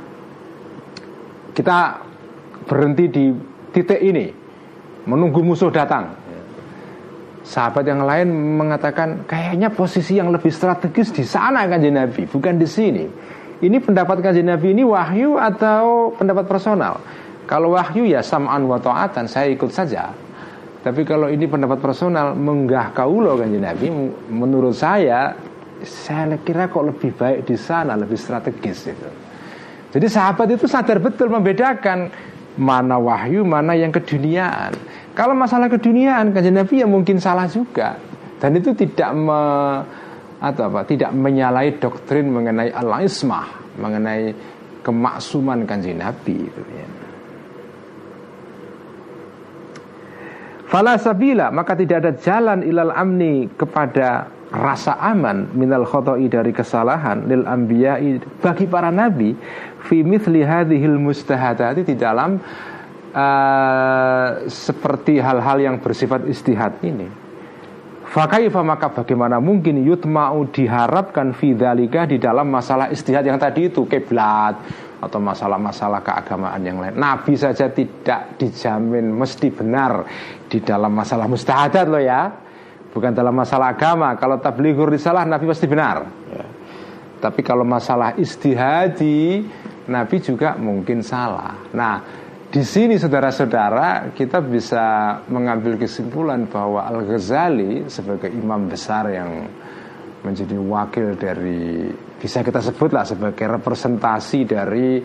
[1.58, 2.02] kita
[2.70, 3.26] berhenti di
[3.74, 4.30] titik ini
[5.10, 6.22] menunggu musuh datang
[7.42, 12.70] Sahabat yang lain mengatakan kayaknya posisi yang lebih strategis di sana kan Nabi, bukan di
[12.70, 13.06] sini.
[13.62, 17.02] Ini pendapat kanjeng Nabi ini wahyu atau pendapat personal?
[17.50, 20.14] Kalau wahyu ya sam'an wa ta'atan, saya ikut saja.
[20.82, 23.90] Tapi kalau ini pendapat personal menggah kaulo kanjeng Nabi,
[24.30, 25.34] menurut saya
[25.84, 29.10] saya kira kok lebih baik di sana, lebih strategis itu.
[29.92, 32.08] Jadi sahabat itu sadar betul membedakan
[32.56, 34.76] mana wahyu, mana yang keduniaan.
[35.12, 38.00] Kalau masalah keduniaan kajian Nabi ya mungkin salah juga
[38.40, 39.42] dan itu tidak me,
[40.40, 44.34] atau apa tidak menyalahi doktrin mengenai al-ismah mengenai
[44.82, 46.88] kemaksuman kanjeng Nabi itu ya.
[50.72, 57.24] Fala sabila maka tidak ada jalan ilal amni kepada rasa aman minal khoto'i dari kesalahan
[57.24, 59.32] lil ambiyai bagi para nabi
[59.88, 62.36] fi mithli hadhil mustahadati di dalam
[63.16, 67.32] uh, seperti hal-hal yang bersifat istihad ini
[68.12, 74.60] Fakaifa maka bagaimana mungkin yutma'u diharapkan fidalika di dalam masalah istihad yang tadi itu kiblat
[75.00, 77.00] atau masalah-masalah keagamaan yang lain.
[77.00, 80.04] Nabi saja tidak dijamin mesti benar
[80.44, 82.51] di dalam masalah mustahadat loh ya.
[82.92, 84.14] Bukan dalam masalah agama.
[84.20, 85.98] Kalau tablighur risalah Nabi pasti benar.
[86.28, 86.46] Ya.
[87.22, 89.46] Tapi kalau masalah istihadi
[89.88, 91.72] Nabi juga mungkin salah.
[91.72, 91.96] Nah,
[92.52, 99.48] di sini saudara-saudara kita bisa mengambil kesimpulan bahwa Al-Ghazali sebagai imam besar yang
[100.22, 101.88] menjadi wakil dari
[102.20, 105.02] bisa kita sebutlah sebagai representasi dari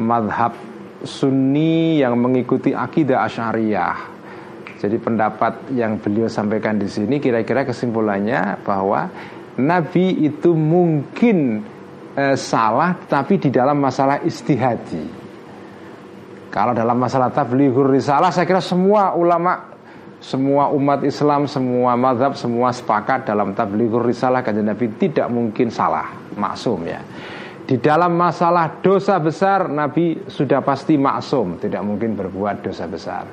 [0.00, 0.56] madhab
[1.04, 4.15] sunni yang mengikuti akidah asyariah.
[4.76, 9.08] Jadi pendapat yang beliau sampaikan di sini kira-kira kesimpulannya bahwa
[9.56, 11.64] Nabi itu mungkin
[12.12, 15.24] eh, salah tapi di dalam masalah istihadi.
[16.52, 19.76] Kalau dalam masalah tablighur risalah saya kira semua ulama
[20.16, 26.08] semua umat Islam, semua mazhab, semua sepakat dalam tablighur risalah kanjeng Nabi tidak mungkin salah,
[26.34, 27.00] maksum ya.
[27.66, 33.26] Di dalam masalah dosa besar Nabi sudah pasti maksum, tidak mungkin berbuat dosa besar.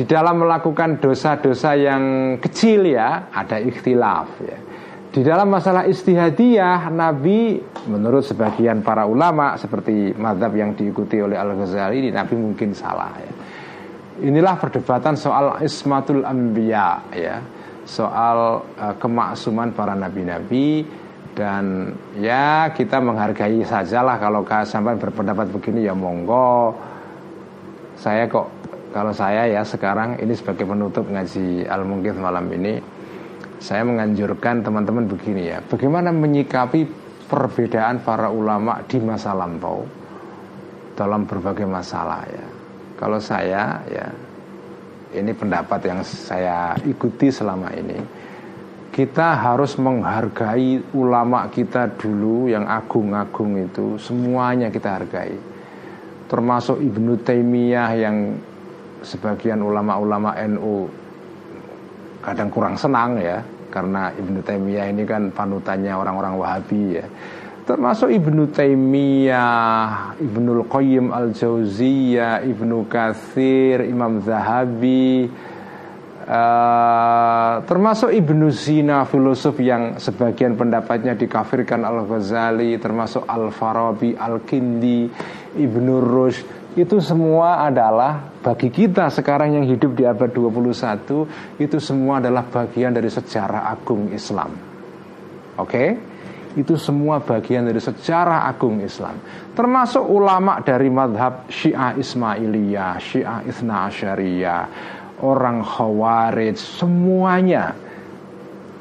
[0.00, 2.02] Di dalam melakukan dosa-dosa yang
[2.40, 4.56] kecil ya ada ikhtilaf ya.
[5.12, 12.00] Di dalam masalah istihadiyah Nabi menurut sebagian para ulama seperti madhab yang diikuti oleh Al-Ghazali
[12.00, 13.32] ini Nabi mungkin salah ya.
[14.24, 17.36] Inilah perdebatan soal ismatul anbiya ya,
[17.84, 20.80] soal uh, kemaksuman para nabi-nabi
[21.36, 26.72] dan ya kita menghargai sajalah kalau sampai berpendapat begini ya monggo.
[28.00, 28.59] Saya kok
[28.90, 32.82] kalau saya ya sekarang ini sebagai penutup ngaji Al-Mungkith malam ini
[33.60, 36.88] saya menganjurkan teman-teman begini ya, bagaimana menyikapi
[37.28, 39.84] perbedaan para ulama di masa lampau
[40.96, 42.46] dalam berbagai masalah ya.
[42.96, 44.08] Kalau saya ya,
[45.12, 48.00] ini pendapat yang saya ikuti selama ini.
[48.90, 55.36] Kita harus menghargai ulama kita dulu yang agung-agung itu semuanya kita hargai.
[56.26, 58.16] Termasuk Ibnu Taimiyah yang
[59.02, 60.88] sebagian ulama-ulama NU
[62.20, 63.40] kadang kurang senang ya
[63.70, 67.06] karena Ibnu Taimiyah ini kan panutannya orang-orang Wahabi ya.
[67.64, 75.30] Termasuk Ibnu Taimiyah, Ibnu Qayyim Al-Jauziyah, Ibnu Katsir, Imam Zahabi,
[76.26, 85.06] uh, termasuk Ibnu Sina filosof yang sebagian pendapatnya dikafirkan Al-Ghazali, termasuk Al-Farabi, Al-Kindi,
[85.54, 92.22] Ibnu Rushd itu semua adalah bagi kita sekarang yang hidup di abad 21 itu semua
[92.22, 94.54] adalah bagian dari sejarah agung Islam.
[95.58, 95.66] Oke?
[95.66, 95.88] Okay?
[96.50, 99.18] Itu semua bagian dari sejarah agung Islam.
[99.54, 104.62] Termasuk ulama dari madhab Syiah Ismailiyah, Syiah Ithna Asyariyah,
[105.22, 107.74] orang Khawarij, semuanya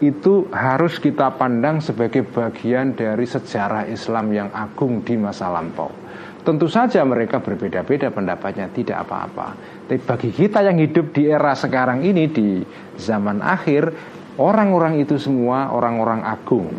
[0.02, 6.09] itu harus kita pandang sebagai bagian dari sejarah Islam yang agung di masa lampau.
[6.50, 9.54] Tentu saja mereka berbeda-beda pendapatnya tidak apa-apa.
[9.86, 12.66] Tapi bagi kita yang hidup di era sekarang ini di
[12.97, 13.93] zaman akhir,
[14.41, 16.74] orang-orang itu semua orang-orang agung.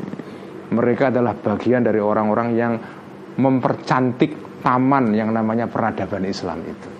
[0.74, 2.72] Mereka adalah bagian dari orang-orang yang
[3.38, 6.90] mempercantik taman yang namanya peradaban Islam itu.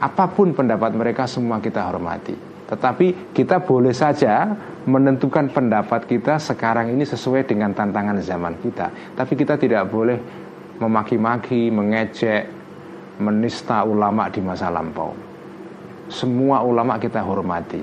[0.00, 2.32] Apa pun pendapat mereka semua kita hormati.
[2.64, 4.56] Tetapi kita boleh saja
[4.88, 9.12] menentukan pendapat kita sekarang ini sesuai dengan tantangan zaman kita.
[9.12, 10.45] Tapi kita tidak boleh
[10.76, 12.48] memaki-maki, mengejek,
[13.20, 15.16] menista ulama di masa lampau.
[16.06, 17.82] Semua ulama kita hormati,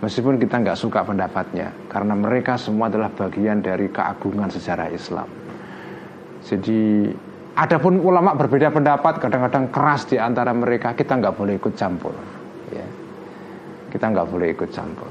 [0.00, 5.28] meskipun kita nggak suka pendapatnya, karena mereka semua adalah bagian dari keagungan sejarah Islam.
[6.42, 7.10] Jadi,
[7.54, 12.14] adapun ulama berbeda pendapat, kadang-kadang keras di antara mereka, kita nggak boleh ikut campur.
[12.72, 12.86] Ya.
[13.92, 15.10] Kita nggak boleh ikut campur.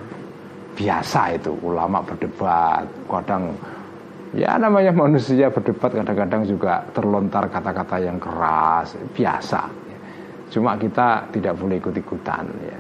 [0.74, 3.53] Biasa itu ulama berdebat, kadang
[4.32, 9.68] Ya namanya manusia berdebat kadang-kadang juga terlontar kata-kata yang keras Biasa.
[10.48, 12.80] Cuma kita tidak boleh ikut-ikutan ya.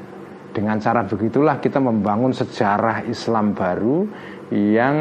[0.51, 4.03] Dengan cara begitulah kita membangun sejarah Islam baru
[4.51, 4.95] Yang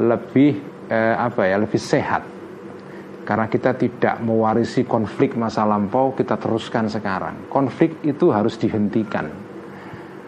[0.00, 0.52] lebih
[0.92, 2.22] eh, apa ya lebih sehat.
[3.24, 7.48] Karena kita tidak mewarisi konflik masa lampau Kita teruskan sekarang.
[7.48, 9.24] Konflik itu harus dihentikan.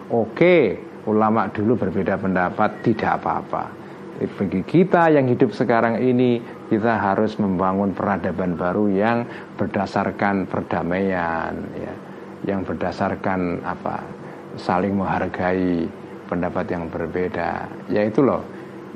[0.09, 3.76] Oke ulama dulu berbeda pendapat Tidak apa-apa
[4.25, 6.41] bagi kita yang hidup sekarang ini
[6.73, 9.29] kita harus membangun peradaban baru yang
[9.61, 11.95] berdasarkan perdamaian ya.
[12.47, 14.01] Yang berdasarkan apa?
[14.57, 15.85] Saling menghargai
[16.31, 17.69] pendapat yang berbeda.
[17.93, 18.41] Yaitu loh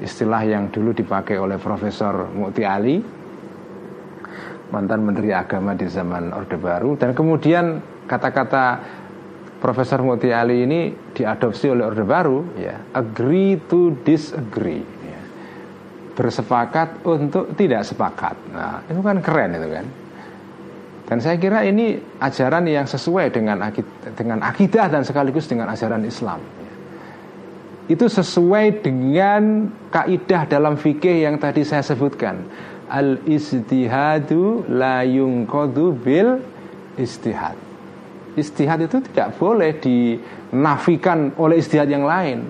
[0.00, 3.20] istilah yang dulu dipakai oleh Profesor Mukti Ali
[4.70, 6.94] mantan Menteri Agama di zaman Orde Baru.
[6.94, 8.80] Dan kemudian kata-kata
[9.60, 12.80] Profesor Muti Ali ini diadopsi oleh Orde Baru ya.
[12.96, 14.99] Agree to disagree.
[16.14, 18.36] Bersepakat untuk tidak sepakat.
[18.52, 19.86] Nah itu kan keren itu kan.
[21.10, 23.82] Dan saya kira ini ajaran yang sesuai dengan akid,
[24.14, 26.38] dengan akidah dan sekaligus dengan ajaran Islam.
[27.90, 32.46] Itu sesuai dengan kaidah dalam fikih yang tadi saya sebutkan.
[32.86, 36.38] Al istihadu la yungkodu bil
[36.94, 37.58] istihad.
[38.38, 42.46] Istihad itu tidak boleh dinafikan oleh istihad yang lain.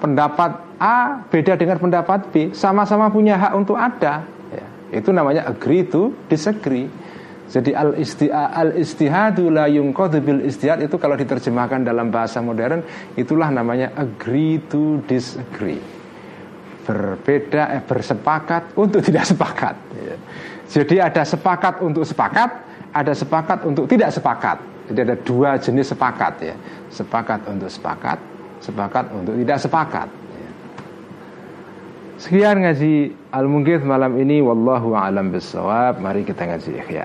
[0.00, 4.26] Pendapat A beda dengan pendapat B, sama-sama punya hak untuk ada.
[4.50, 4.66] Ya,
[4.98, 6.90] itu namanya agree to disagree.
[7.46, 7.94] Jadi al
[8.32, 9.70] al istihadu la
[10.18, 12.82] bil istihad itu kalau diterjemahkan dalam bahasa modern
[13.14, 15.78] itulah namanya agree to disagree.
[16.82, 19.76] Berbeda eh, bersepakat untuk tidak sepakat.
[19.94, 20.16] Ya.
[20.66, 22.50] Jadi ada sepakat untuk sepakat,
[22.90, 24.58] ada sepakat untuk tidak sepakat.
[24.90, 26.56] Jadi ada dua jenis sepakat ya.
[26.90, 28.18] Sepakat untuk sepakat,
[28.64, 30.21] sepakat untuk tidak sepakat.
[32.22, 37.02] Sekian ngaji Al-Mungkith malam ini Wallahu a'lam bisawab Mari kita ngaji ikhya.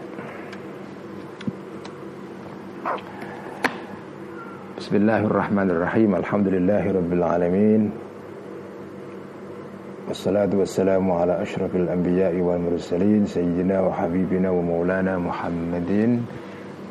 [4.78, 6.14] Bismillahirrahmanirrahim.
[6.22, 7.90] Alhamdulillahirrabbilalamin
[10.06, 16.30] Wassalatu wassalamu ala ashrafil anbiya'i wal mursalin Sayyidina wa habibina wa maulana Muhammadin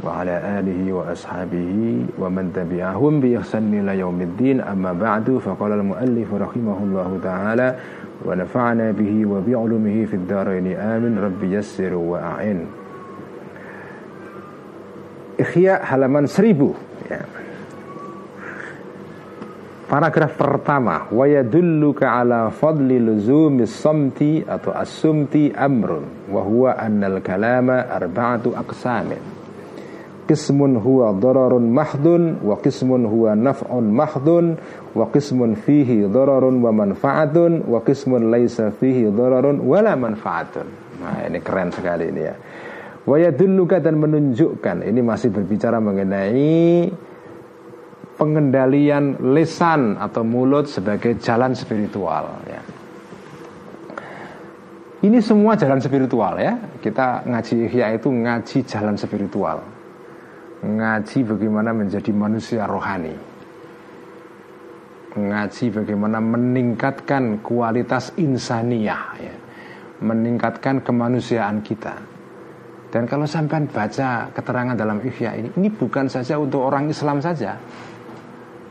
[0.03, 5.79] Wa ala alihi wa ashabihi Wa man tabi'ahum bi ihsan ila yaumiddin Amma ba'du faqala
[5.79, 12.67] al-muallifu rahimahullahu ta'ala ونفعنا به وبعلمه في الدارين آمين رب يسر وأعين
[15.41, 17.21] إخياء halaman 1000 ya.
[19.87, 27.87] Paragraf pertama wa yadulluka ala fadli luzumi samti atau asumti amrun wa huwa annal kalama
[27.87, 29.36] arba'atu aqsamin
[30.27, 34.59] Qismun huwa dararun mahdun wa qismun huwa naf'un mahdun
[34.91, 40.67] wa qismun fihi dararun wa manfaatun wa qismun laisa fihi dararun wala manfaatun
[40.99, 42.35] Nah ini keren sekali ini ya
[43.07, 46.91] Wa yadulluka dan menunjukkan Ini masih berbicara mengenai
[48.17, 52.61] pengendalian lesan atau mulut sebagai jalan spiritual ya.
[55.05, 56.57] Ini semua jalan spiritual ya.
[56.81, 59.76] Kita ngaji ihya itu ngaji jalan spiritual.
[60.65, 63.13] Ngaji bagaimana menjadi manusia rohani.
[65.17, 69.35] Ngaji bagaimana meningkatkan kualitas insaniah ya.
[70.01, 71.97] Meningkatkan kemanusiaan kita.
[72.93, 77.59] Dan kalau sampai baca keterangan dalam ihya ini, ini bukan saja untuk orang Islam saja,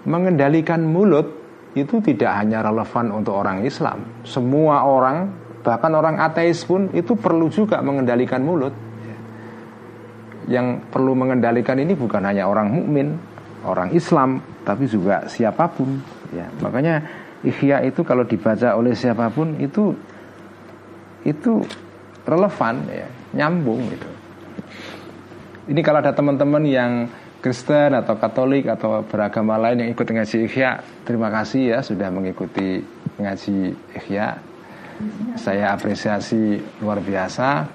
[0.07, 1.27] mengendalikan mulut
[1.75, 4.23] itu tidak hanya relevan untuk orang Islam.
[4.23, 5.29] Semua orang,
[5.61, 8.84] bahkan orang ateis pun itu perlu juga mengendalikan mulut.
[10.45, 13.17] Yang perlu mengendalikan ini bukan hanya orang mukmin,
[13.65, 15.97] orang Islam, tapi juga siapa pun.
[16.33, 17.01] Ya, makanya
[17.41, 19.93] ikhya itu kalau dibaca oleh siapa pun itu
[21.25, 21.65] itu
[22.25, 24.09] relevan, ya, nyambung gitu.
[25.65, 26.91] Ini kalau ada teman-teman yang
[27.45, 32.81] Kristen atau Katolik atau beragama lain yang ikut ngaji Ikhya Terima kasih ya sudah mengikuti
[33.21, 34.41] ngaji Ikhya
[35.37, 37.69] Saya apresiasi luar biasa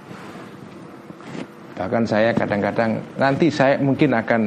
[1.80, 4.42] Bahkan saya kadang-kadang Nanti saya mungkin akan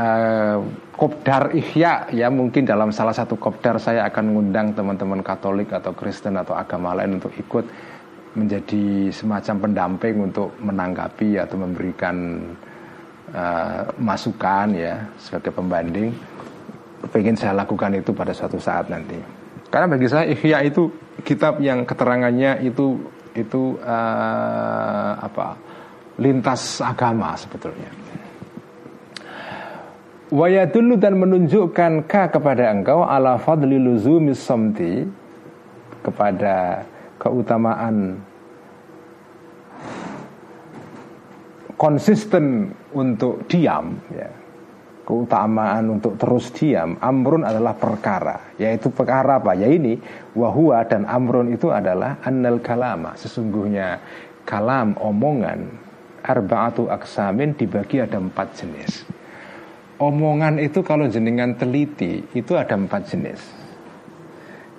[0.00, 0.58] uh,
[0.96, 6.40] Kopdar Ikhya Ya mungkin dalam salah satu kopdar saya akan mengundang teman-teman Katolik atau Kristen
[6.40, 7.68] atau agama lain untuk ikut
[8.30, 12.38] menjadi semacam pendamping untuk menanggapi atau memberikan
[13.34, 16.14] uh, masukan ya sebagai pembanding.
[17.10, 19.18] Pengen saya lakukan itu pada suatu saat nanti.
[19.66, 20.90] Karena bagi saya Ihya itu
[21.26, 23.02] kitab yang keterangannya itu
[23.34, 25.69] itu uh, apa
[26.20, 27.88] lintas agama sebetulnya.
[30.30, 35.02] Wayadulu dan menunjukkan ka kepada engkau ala fadli luzumis somti
[36.06, 36.86] kepada
[37.18, 38.14] keutamaan
[41.74, 44.30] konsisten untuk diam ya.
[45.02, 48.54] keutamaan untuk terus diam amrun adalah perkara.
[48.54, 49.58] Yaitu perkara apa?
[49.58, 49.98] Ya ini
[50.38, 53.98] wahua dan amrun itu adalah annal kalama sesungguhnya
[54.46, 55.89] kalam omongan
[56.24, 58.92] arbaatu aksamin dibagi ada empat jenis.
[60.00, 63.40] Omongan itu kalau jenengan teliti itu ada empat jenis.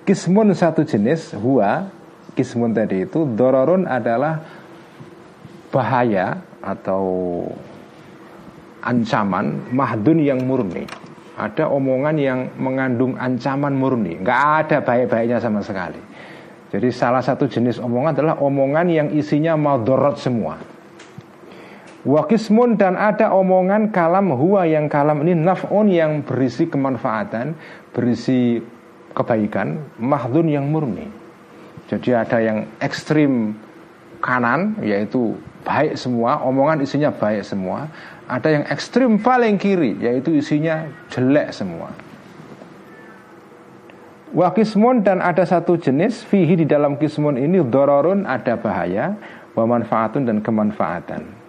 [0.02, 1.86] Kismun satu jenis huwa
[2.34, 4.42] kismun tadi itu dororun adalah
[5.70, 7.04] bahaya atau
[8.82, 10.90] ancaman mahdun yang murni.
[11.38, 14.18] Ada omongan yang mengandung ancaman murni.
[14.18, 16.02] Nggak ada baik-baiknya sama sekali.
[16.74, 20.81] Jadi salah satu jenis omongan adalah omongan yang isinya madorot semua
[22.02, 27.54] Wakismun dan ada omongan kalam huwa yang kalam ini naf'un yang berisi kemanfaatan,
[27.94, 28.58] berisi
[29.14, 31.06] kebaikan, mahdun yang murni.
[31.86, 33.54] Jadi ada yang ekstrim
[34.18, 37.86] kanan yaitu baik semua, omongan isinya baik semua.
[38.26, 41.94] Ada yang ekstrim paling kiri yaitu isinya jelek semua.
[44.34, 49.14] Wakismun dan ada satu jenis fihi di dalam kismun ini dororun ada bahaya,
[49.52, 51.41] wa manfaatun dan kemanfaatan.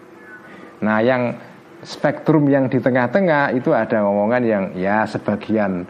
[0.83, 1.39] Nah yang
[1.79, 5.87] spektrum yang di tengah-tengah itu ada omongan yang ya sebagian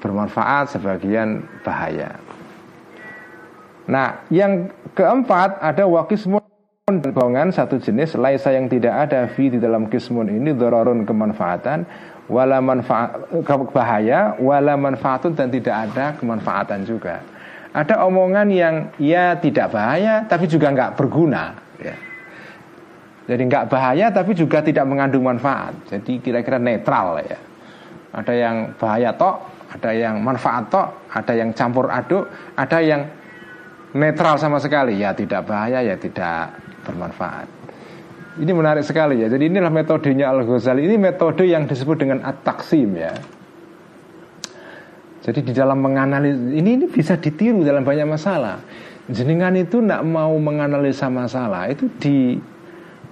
[0.00, 2.16] bermanfaat, sebagian bahaya.
[3.92, 6.40] Nah yang keempat ada wakismun
[7.12, 11.86] golongan satu jenis laisa yang tidak ada fi di dalam kismun ini dororun kemanfaatan
[12.26, 13.28] wala manfaat
[13.70, 17.22] bahaya wala manfaatun dan tidak ada kemanfaatan juga.
[17.72, 21.56] Ada omongan yang ya tidak bahaya tapi juga nggak berguna.
[21.80, 22.11] Ya.
[23.22, 25.74] Jadi nggak bahaya tapi juga tidak mengandung manfaat.
[25.86, 27.38] Jadi kira-kira netral ya.
[28.12, 29.36] Ada yang bahaya tok,
[29.72, 33.08] ada yang manfaat tok, ada yang campur aduk, ada yang
[33.96, 37.48] netral sama sekali ya tidak bahaya ya tidak bermanfaat.
[38.32, 39.28] Ini menarik sekali ya.
[39.28, 40.88] Jadi inilah metodenya Al Ghazali.
[40.88, 43.12] Ini metode yang disebut dengan at-taksim ya.
[45.22, 48.58] Jadi di dalam menganalisis ini, ini bisa ditiru dalam banyak masalah.
[49.06, 52.40] Jenengan itu nak mau menganalisa masalah itu di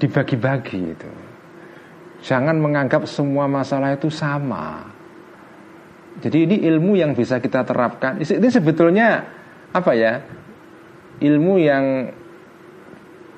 [0.01, 1.11] dibagi-bagi itu.
[2.25, 4.89] Jangan menganggap semua masalah itu sama.
[6.21, 8.21] Jadi ini ilmu yang bisa kita terapkan.
[8.21, 9.25] Ini sebetulnya
[9.73, 10.21] apa ya?
[11.21, 11.85] Ilmu yang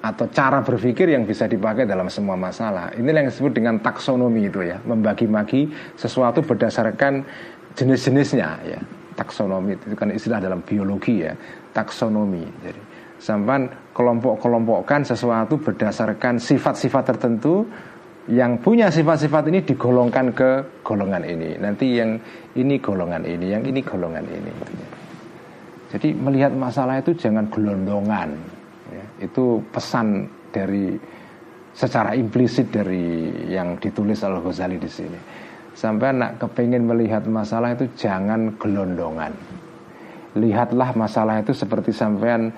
[0.02, 2.90] atau cara berpikir yang bisa dipakai dalam semua masalah.
[2.98, 7.22] Ini yang disebut dengan taksonomi itu ya, membagi-bagi sesuatu berdasarkan
[7.78, 8.80] jenis-jenisnya ya.
[9.14, 11.38] Taksonomi itu kan istilah dalam biologi ya,
[11.70, 12.42] taksonomi.
[12.66, 12.91] Jadi
[13.22, 17.62] sampai kelompok-kelompokkan sesuatu berdasarkan sifat-sifat tertentu
[18.26, 21.54] yang punya sifat-sifat ini digolongkan ke golongan ini.
[21.58, 22.18] Nanti yang
[22.58, 24.52] ini golongan ini, yang ini golongan ini.
[25.94, 28.30] Jadi melihat masalah itu jangan gelondongan.
[28.90, 30.98] Ya, itu pesan dari
[31.72, 35.20] secara implisit dari yang ditulis Al Ghazali di sini.
[35.72, 39.32] Sampai anak kepengen melihat masalah itu jangan gelondongan.
[40.36, 42.52] Lihatlah masalah itu seperti sampean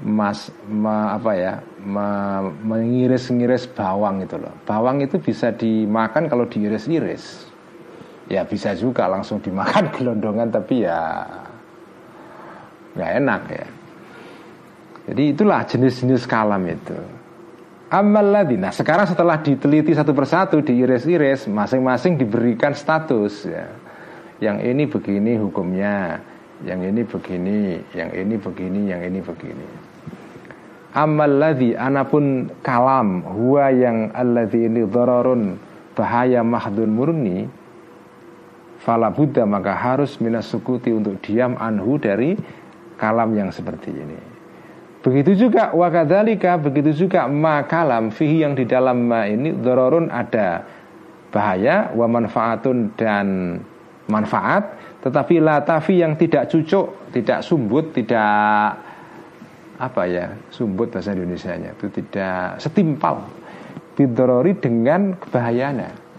[0.00, 1.52] mas ma, apa ya
[1.84, 4.52] ma, mengiris-ngiris bawang itu loh.
[4.64, 7.48] Bawang itu bisa dimakan kalau diiris-iris.
[8.30, 11.26] Ya bisa juga langsung dimakan gelondongan tapi ya
[12.96, 13.66] nggak enak ya.
[15.10, 16.96] Jadi itulah jenis-jenis kalam itu.
[17.90, 23.66] Amal Nah sekarang setelah diteliti satu persatu diiris-iris masing-masing diberikan status ya.
[24.40, 26.16] Yang ini begini hukumnya,
[26.64, 29.89] yang ini begini, yang ini begini, yang ini begini.
[30.90, 35.54] Amal ladhi anapun kalam Huwa yang alladhi ini Dhararun
[35.94, 37.46] bahaya mahdun murni
[38.82, 42.34] Fala Buddha maka harus minas sukuti untuk diam anhu dari
[42.96, 44.18] kalam yang seperti ini.
[45.00, 50.64] Begitu juga wakadhalika Begitu juga ma kalam Fihi yang di dalam ma ini Dhararun ada
[51.32, 53.56] bahaya Wa manfaatun dan
[54.10, 54.76] manfaat
[55.06, 58.89] Tetapi latafi yang tidak cucuk Tidak sumbut Tidak
[59.80, 63.24] apa ya sumbut bahasa Indonesia nya itu tidak setimpal
[63.96, 66.10] bidorori dengan kebahayaannya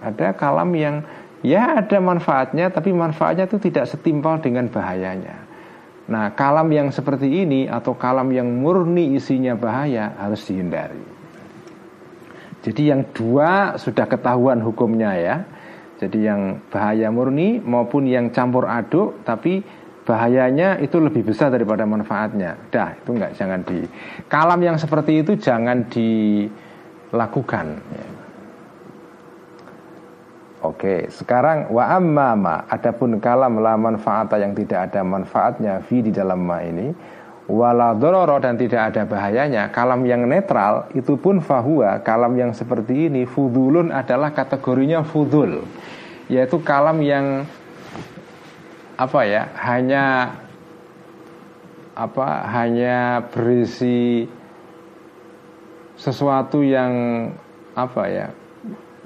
[0.00, 1.04] ada kalam yang
[1.44, 5.48] ya ada manfaatnya tapi manfaatnya itu tidak setimpal dengan bahayanya.
[6.10, 11.04] Nah kalam yang seperti ini atau kalam yang murni isinya bahaya harus dihindari.
[12.60, 15.36] Jadi yang dua sudah ketahuan hukumnya ya.
[16.00, 19.60] Jadi yang bahaya murni maupun yang campur aduk tapi
[20.04, 22.56] bahayanya itu lebih besar daripada manfaatnya.
[22.72, 23.84] Dah, itu enggak jangan di
[24.26, 27.66] kalam yang seperti itu jangan dilakukan.
[30.60, 36.12] Oke, sekarang wa amma ma adapun kalam la manfaata yang tidak ada manfaatnya fi di
[36.12, 36.92] dalam ma ini
[37.50, 43.10] wala dororo dan tidak ada bahayanya kalam yang netral itu pun fahuwa kalam yang seperti
[43.10, 45.66] ini fudulun adalah kategorinya fudul
[46.30, 47.42] yaitu kalam yang
[49.00, 50.04] apa ya hanya
[51.96, 54.28] apa hanya berisi
[55.96, 56.92] sesuatu yang
[57.72, 58.26] apa ya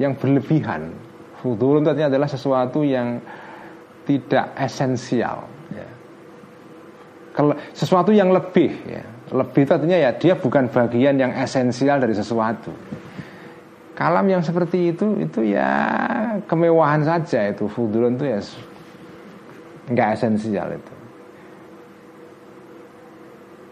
[0.02, 0.90] yang berlebihan.
[1.38, 3.22] Fudul artinya adalah sesuatu yang
[4.08, 5.88] tidak esensial ya.
[7.70, 9.04] sesuatu yang lebih ya.
[9.30, 12.74] Lebih itu artinya ya dia bukan bagian yang esensial dari sesuatu.
[13.94, 15.70] Kalam yang seperti itu itu ya
[16.50, 17.70] kemewahan saja itu.
[17.70, 18.38] Fudulun itu ya
[19.90, 20.94] nggak esensial itu.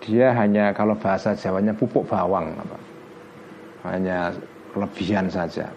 [0.02, 2.78] Dia hanya kalau bahasa Jawanya pupuk bawang apa.
[3.86, 4.34] Hanya
[4.74, 5.70] lebihan saja.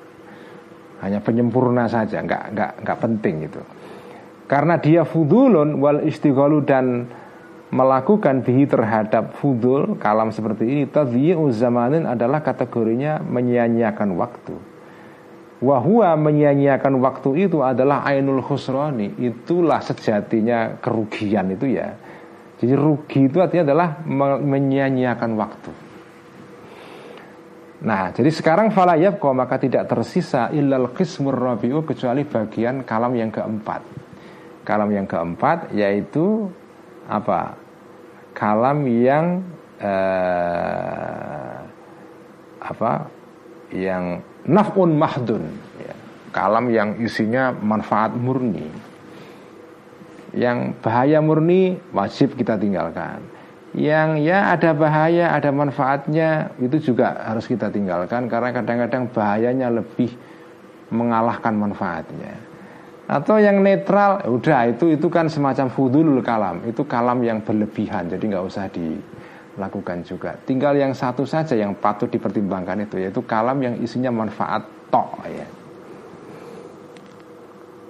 [1.03, 3.62] Hanya penyempurna saja nggak nggak nggak penting itu.
[4.45, 7.10] Karena dia fudulun wal istighalu dan
[7.74, 14.75] melakukan bihi terhadap fudul kalam seperti ini tadhiyu zamanin adalah kategorinya menyia-nyiakan waktu
[15.64, 21.95] wahwa menyia-nyiakan waktu itu adalah ainul khusroni itulah sejatinya kerugian itu ya
[22.60, 23.90] jadi rugi itu artinya adalah
[24.41, 25.72] menyia-nyiakan waktu
[27.86, 33.30] Nah, jadi sekarang falayab kok maka tidak tersisa illal qismur rabi'u kecuali bagian kalam yang
[33.30, 33.86] keempat.
[34.65, 36.49] Kalam yang keempat yaitu
[37.06, 37.53] apa?
[38.34, 39.45] Kalam yang
[39.77, 41.57] eh,
[42.57, 42.94] apa?
[43.69, 45.44] Yang naf'un mahdun.
[45.82, 45.96] Ya.
[46.34, 48.66] Kalam yang isinya manfaat murni.
[50.36, 53.24] Yang bahaya murni wajib kita tinggalkan.
[53.76, 58.32] Yang ya ada bahaya, ada manfaatnya itu juga harus kita tinggalkan.
[58.32, 60.16] Karena kadang-kadang bahayanya lebih
[60.92, 62.36] mengalahkan manfaatnya.
[63.06, 68.24] Atau yang netral, udah itu itu kan semacam fudulul kalam, itu kalam yang berlebihan, jadi
[68.34, 68.66] nggak usah
[69.56, 70.36] dilakukan juga.
[70.44, 75.48] Tinggal yang satu saja yang patut dipertimbangkan itu yaitu kalam yang isinya manfaat tok ya.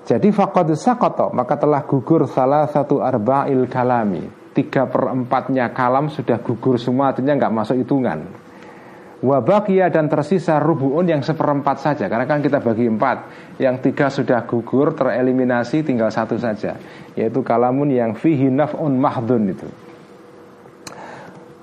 [0.06, 4.30] Jadi fakad sakoto maka telah gugur salah satu arba'il kalami.
[4.56, 8.46] Tiga per empatnya kalam sudah gugur semua artinya nggak masuk hitungan.
[9.26, 12.06] Wabakia dan tersisa rubuun yang seperempat saja.
[12.06, 13.18] Karena kan kita bagi empat.
[13.58, 16.78] Yang tiga sudah gugur tereliminasi tinggal satu saja.
[17.18, 19.68] Yaitu kalamun yang fihi naf'un mahdun itu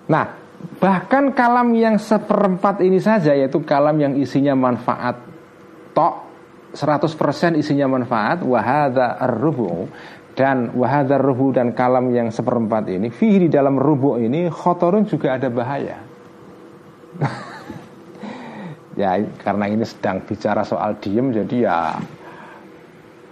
[0.08, 0.38] nah
[0.78, 5.18] bahkan kalam yang seperempat ini saja yaitu kalam yang isinya manfaat
[5.92, 6.14] tok
[6.72, 9.90] 100% isinya manfaat wahada ar-rubu
[10.32, 15.36] dan wahadar rubu dan kalam yang seperempat ini fihi di dalam rubu ini khotorun juga
[15.36, 15.98] ada bahaya.
[18.92, 21.96] Ya karena ini sedang bicara soal diem jadi ya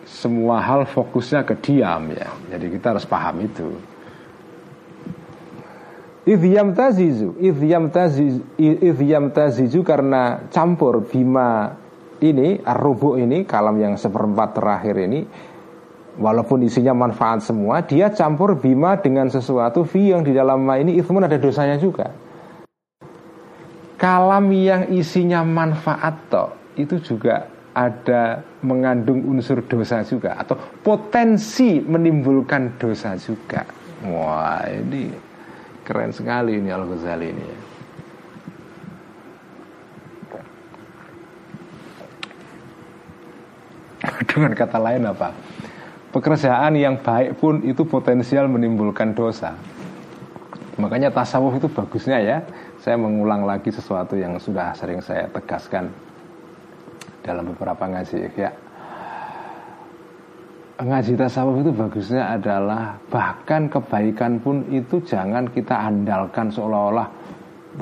[0.09, 2.32] semua hal fokusnya ke diam ya.
[2.56, 3.68] Jadi kita harus paham itu
[6.28, 8.44] Idhyam tazizu Idhyam tazizu
[9.32, 11.72] tazizu karena campur bima
[12.20, 15.24] ini Ar-rubu ini Kalam yang seperempat terakhir ini
[16.20, 21.01] Walaupun isinya manfaat semua Dia campur bima dengan sesuatu Vi yang di dalam ma ini.
[21.01, 22.12] Ithmun ada dosanya juga.
[23.97, 32.76] Kalam yang isinya manfaat toh Itu juga ada mengandung unsur dosa juga Atau potensi menimbulkan
[32.76, 33.64] dosa juga.
[34.05, 35.30] Wah ini
[35.91, 37.59] keren sekali ini Al-Ghazali ini ya
[44.31, 45.35] Dengan kata lain apa?
[46.11, 49.55] pekerjaan yang baik pun itu potensial menimbulkan dosa.
[50.79, 52.39] Makanya tasawuf itu bagusnya ya.
[52.81, 55.93] Saya mengulang lagi sesuatu yang sudah sering saya tegaskan
[57.21, 58.51] dalam beberapa ngaji ya.
[60.81, 67.05] Ngaji tasawuf itu bagusnya adalah bahkan kebaikan pun itu jangan kita andalkan seolah-olah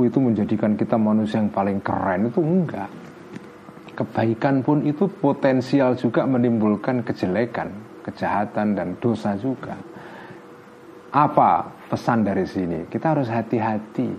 [0.02, 2.90] itu menjadikan kita manusia yang paling keren itu enggak.
[3.94, 7.70] Kebaikan pun itu potensial juga menimbulkan kejelekan
[8.02, 9.78] kejahatan dan dosa juga.
[11.14, 12.82] Apa pesan dari sini?
[12.90, 14.10] Kita harus hati-hati.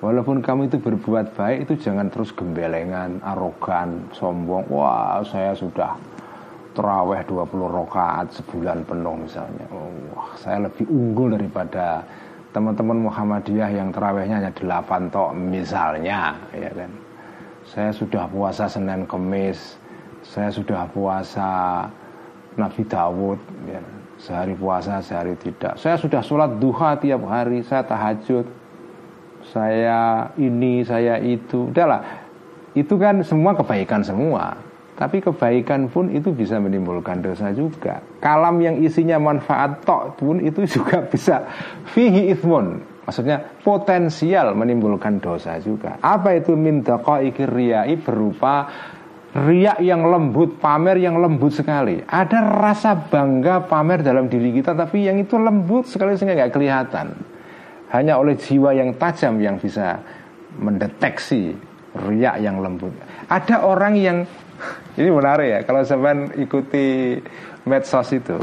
[0.00, 4.64] Walaupun kamu itu berbuat baik itu jangan terus gembelengan, arogan, sombong.
[4.72, 5.92] Wah, saya sudah
[6.72, 9.66] teraweh 20 rakaat sebulan penuh misalnya.
[10.14, 12.06] Wah, saya lebih unggul daripada
[12.54, 16.90] teman-teman Muhammadiyah yang terawihnya hanya 8 tok misalnya, ya kan.
[17.66, 19.78] Saya sudah puasa Senin Kemis,
[20.26, 21.86] saya sudah puasa
[22.58, 23.82] Nabi Dawud ya.
[24.20, 28.44] Sehari puasa, sehari tidak Saya sudah sholat duha tiap hari Saya tahajud
[29.48, 32.04] Saya ini, saya itu Udahlah
[32.76, 34.60] Itu kan semua kebaikan semua
[35.00, 40.68] Tapi kebaikan pun itu bisa menimbulkan dosa juga Kalam yang isinya manfaat tok pun itu
[40.76, 41.48] juga bisa
[41.96, 48.68] Fihi ithmun Maksudnya potensial menimbulkan dosa juga Apa itu min riyai berupa
[49.30, 52.02] riak yang lembut, pamer yang lembut sekali.
[52.02, 57.14] Ada rasa bangga pamer dalam diri kita, tapi yang itu lembut sekali sehingga nggak kelihatan.
[57.94, 60.02] Hanya oleh jiwa yang tajam yang bisa
[60.58, 61.54] mendeteksi
[62.10, 62.94] riak yang lembut.
[63.30, 64.18] Ada orang yang
[65.00, 67.16] ini menarik ya, kalau zaman ikuti
[67.64, 68.36] medsos itu.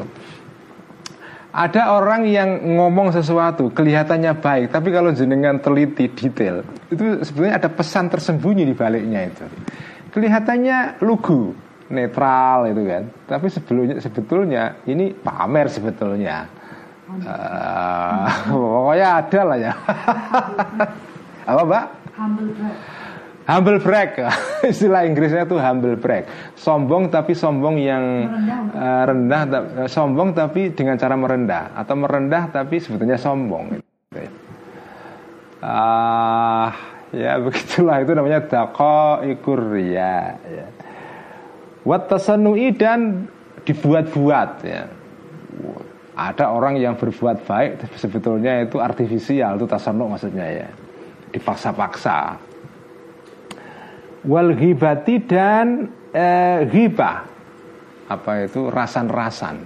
[1.58, 7.70] Ada orang yang ngomong sesuatu kelihatannya baik, tapi kalau jenengan teliti detail, itu sebenarnya ada
[7.70, 9.46] pesan tersembunyi di baliknya itu.
[10.14, 11.54] Kelihatannya lugu
[11.90, 13.04] netral itu kan.
[13.26, 16.46] Tapi sebelumnya sebetulnya ini pamer sebetulnya.
[17.08, 19.74] Uh, pokoknya ada lah ya.
[21.50, 21.86] Apa mbak
[24.72, 26.28] istilah Inggrisnya itu humble brag.
[26.60, 31.72] Sombong tapi sombong yang rendah, uh, rendah uh, sombong tapi dengan cara merendah.
[31.72, 33.80] Atau merendah tapi sebetulnya sombong.
[35.64, 36.68] Ah uh,
[37.16, 38.04] ya begitulah.
[38.04, 40.68] Itu namanya dako ikur ya, ya.
[41.88, 42.12] Wat
[42.76, 43.32] dan
[43.64, 44.84] dibuat-buat ya.
[46.20, 50.68] Ada orang yang berbuat baik sebetulnya itu artifisial itu tasanu maksudnya ya.
[51.32, 52.48] Dipaksa-paksa
[54.28, 57.24] wal ghibati dan eh, ghibah.
[58.12, 58.68] Apa itu?
[58.68, 59.58] Rasan-rasan.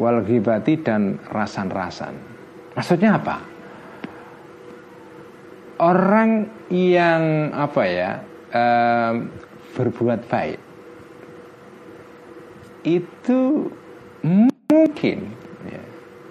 [0.00, 2.16] Wal ghibati dan rasan-rasan.
[2.72, 3.36] Maksudnya apa?
[5.82, 8.10] Orang yang apa ya
[8.48, 9.12] eh,
[9.76, 10.60] berbuat baik
[12.82, 13.70] itu
[14.26, 15.18] mungkin
[15.66, 15.82] ya,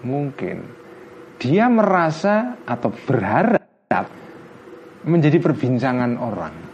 [0.03, 0.67] mungkin
[1.39, 4.07] dia merasa atau berharap
[5.07, 6.70] menjadi perbincangan orang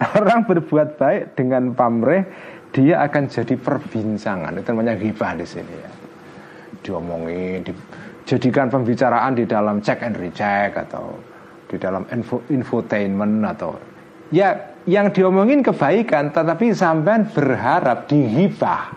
[0.00, 2.24] orang berbuat baik dengan pamrih
[2.72, 4.56] dia akan jadi perbincangan.
[4.56, 5.90] Itu namanya ghibah di sini ya.
[6.80, 11.12] Diomongin dijadikan pembicaraan di dalam check and recheck atau
[11.68, 13.76] di dalam info, infotainment atau
[14.32, 14.56] ya
[14.88, 18.96] yang diomongin kebaikan tetapi sampean berharap dihibah.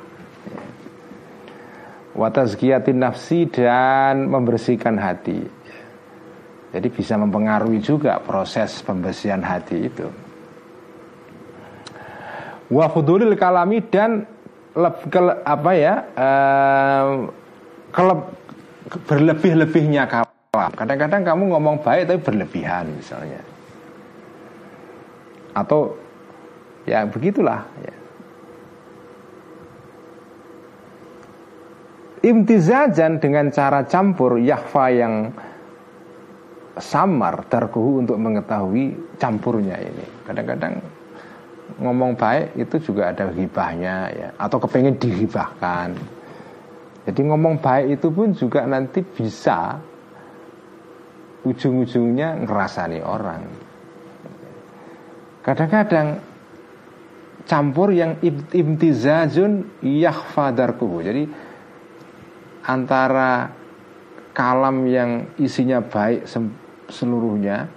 [2.13, 5.41] Watazkiyatin nafsi dan membersihkan hati.
[6.69, 10.22] Jadi bisa mempengaruhi juga proses pembersihan hati itu
[12.73, 14.25] wa fudulil kalami dan
[14.73, 17.29] leb, ke, apa ya uh,
[17.93, 18.19] keleb,
[19.05, 23.41] berlebih-lebihnya kalam kadang-kadang kamu ngomong baik tapi berlebihan misalnya.
[25.53, 25.97] Atau
[26.89, 27.93] ya begitulah ya.
[32.23, 35.13] imtizajan dengan cara campur yahfa yang
[36.79, 40.05] samar darkuhu untuk mengetahui campurnya ini.
[40.23, 40.79] Kadang-kadang
[41.79, 44.29] ngomong baik itu juga ada hibahnya ya.
[44.37, 45.95] Atau kepengen dihibahkan.
[47.03, 49.75] Jadi ngomong baik itu pun juga nanti bisa
[51.43, 53.43] ujung-ujungnya ngerasani orang.
[55.43, 56.23] Kadang-kadang
[57.43, 58.15] campur yang
[58.55, 61.27] imtizajun yahfadarkuhu jadi
[62.63, 63.51] antara
[64.31, 66.23] kalam yang isinya baik
[66.87, 67.67] seluruhnya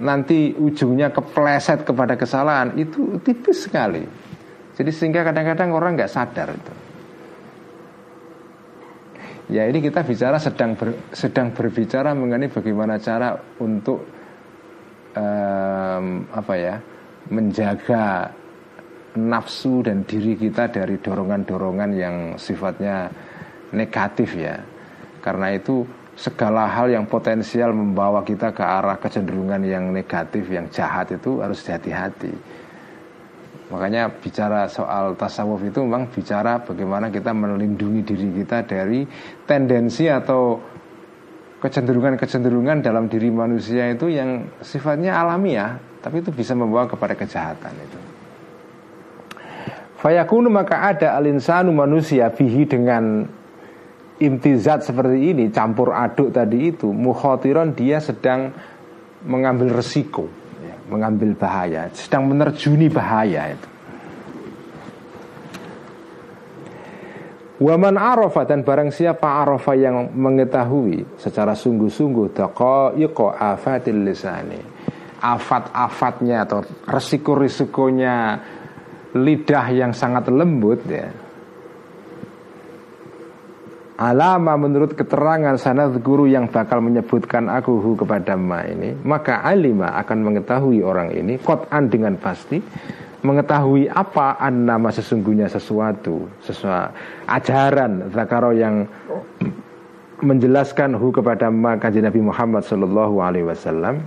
[0.00, 4.04] nanti ujungnya kepleset kepada kesalahan itu tipis sekali.
[4.74, 6.74] Jadi sehingga kadang-kadang orang nggak sadar itu.
[9.50, 14.06] Ya ini kita bicara sedang ber, sedang berbicara mengenai bagaimana cara untuk
[15.12, 16.78] um, apa ya
[17.28, 18.30] menjaga
[19.18, 23.10] nafsu dan diri kita dari dorongan-dorongan yang sifatnya
[23.74, 24.54] negatif ya.
[25.20, 25.82] Karena itu
[26.18, 31.62] segala hal yang potensial membawa kita ke arah kecenderungan yang negatif, yang jahat itu harus
[31.64, 32.32] hati-hati.
[33.70, 39.06] Makanya bicara soal tasawuf itu memang bicara bagaimana kita melindungi diri kita dari
[39.46, 40.58] tendensi atau
[41.62, 47.98] kecenderungan-kecenderungan dalam diri manusia itu yang sifatnya alamiah, tapi itu bisa membawa kepada kejahatan itu.
[50.00, 53.28] Fayakunu maka ada alinsanu manusia bihi dengan
[54.20, 58.52] imtizat seperti ini campur aduk tadi itu mukhotiron dia sedang
[59.24, 60.28] mengambil resiko
[60.60, 63.68] ya, mengambil bahaya sedang menerjuni bahaya itu.
[67.60, 74.56] Waman arafa dan barang siapa arafa yang mengetahui secara sungguh-sungguh daqaiqa afatil lisani
[75.20, 78.40] afat-afatnya atau resiko-risikonya
[79.12, 81.12] lidah yang sangat lembut ya
[84.00, 89.92] alama menurut keterangan sanad guru yang bakal menyebutkan aku hu kepada ma ini maka alima
[90.00, 92.56] akan mengetahui orang ini kotan dengan pasti
[93.20, 96.96] mengetahui apa an nama sesungguhnya sesuatu sesuatu
[97.28, 98.88] ajaran zakaro yang
[100.22, 104.04] menjelaskan hu kepada ma kaji Nabi Muhammad Shallallahu Alaihi Wasallam.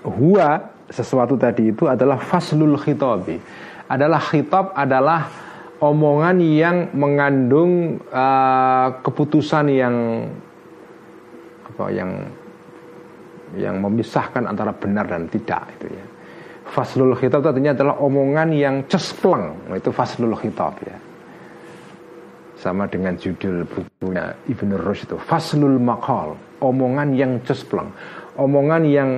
[0.00, 3.36] Huwa sesuatu tadi itu adalah faslul khitabi.
[3.90, 5.28] Adalah khitab adalah
[5.80, 9.96] omongan yang mengandung uh, keputusan yang
[11.72, 12.10] apa yang
[13.56, 16.04] yang memisahkan antara benar dan tidak itu ya.
[16.70, 20.94] Faslul khitab artinya adalah omongan yang cespleng, itu faslul khitab ya.
[22.54, 27.90] Sama dengan judul bukunya Ibnu Rushd itu Faslul Maqal, omongan yang cespleng,
[28.36, 29.10] omongan yang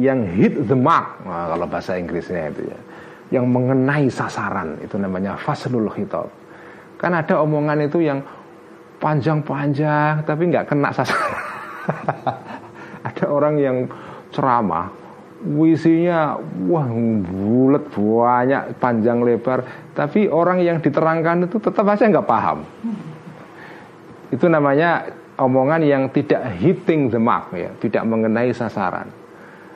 [0.00, 2.78] yang hit the mark nah, kalau bahasa Inggrisnya itu ya
[3.32, 6.28] yang mengenai sasaran itu namanya faslul khitab.
[7.00, 8.20] Kan ada omongan itu yang
[9.00, 11.40] panjang-panjang tapi nggak kena sasaran.
[13.08, 13.76] ada orang yang
[14.30, 14.90] ceramah
[15.42, 16.38] Wisinya
[16.70, 16.86] wah
[17.26, 22.62] bulat banyak panjang lebar Tapi orang yang diterangkan itu tetap aja nggak paham
[24.30, 29.10] Itu namanya omongan yang tidak hitting the mark ya Tidak mengenai sasaran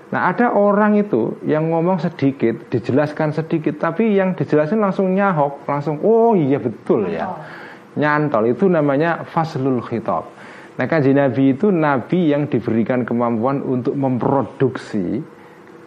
[0.07, 5.99] Nah ada orang itu yang ngomong sedikit Dijelaskan sedikit Tapi yang dijelasin langsung nyahok Langsung
[6.07, 7.27] oh iya betul ya
[7.99, 10.31] Nyantol itu namanya faslul khitab
[10.77, 15.25] Nah kan Nabi itu Nabi yang diberikan kemampuan untuk memproduksi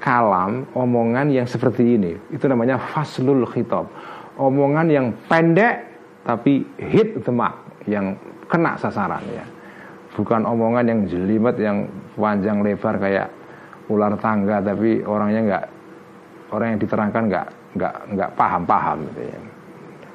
[0.01, 2.17] kalam, omongan yang seperti ini.
[2.33, 3.85] Itu namanya faslul khitab.
[4.39, 5.85] Omongan yang pendek
[6.25, 7.53] tapi hit the mark,
[7.85, 8.17] yang
[8.49, 9.45] kena sasaran ya.
[10.17, 11.85] Bukan omongan yang jelimet yang
[12.17, 13.29] panjang lebar kayak
[13.89, 15.65] ular tangga tapi orangnya nggak
[16.53, 17.47] orang yang diterangkan nggak
[17.77, 19.39] nggak nggak paham paham gitu ya.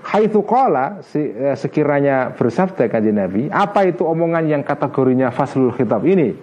[0.04, 6.36] Haitsu qala eh, sekiranya bersabda kanjeng Nabi, apa itu omongan yang kategorinya faslul khitab ini?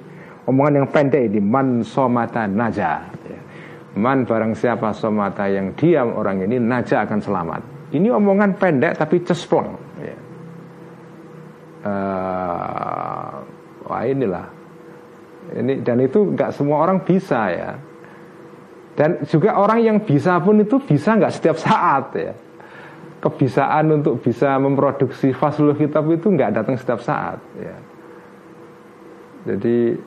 [0.50, 3.06] Omongan yang pendek ini man somata naja
[3.92, 7.62] Man barang siapa somata yang diam orang ini naja akan selamat.
[7.92, 9.68] Ini omongan pendek tapi cesplong.
[10.00, 10.16] Ya.
[11.84, 13.32] Uh,
[13.84, 14.48] wah inilah.
[15.52, 17.72] Ini dan itu nggak semua orang bisa ya.
[18.96, 22.34] Dan juga orang yang bisa pun itu bisa nggak setiap saat ya.
[23.22, 27.76] Kebisaan untuk bisa memproduksi fasul kitab itu nggak datang setiap saat ya.
[29.52, 29.98] Jadi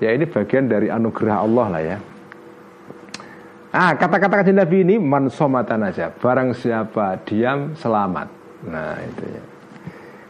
[0.00, 1.98] ya ini bagian dari anugerah Allah lah ya.
[3.70, 6.10] Ah, kata-kata kajian Nabi ini man somatan aja.
[6.10, 8.26] Barang siapa diam selamat.
[8.66, 9.42] Nah, itu ya.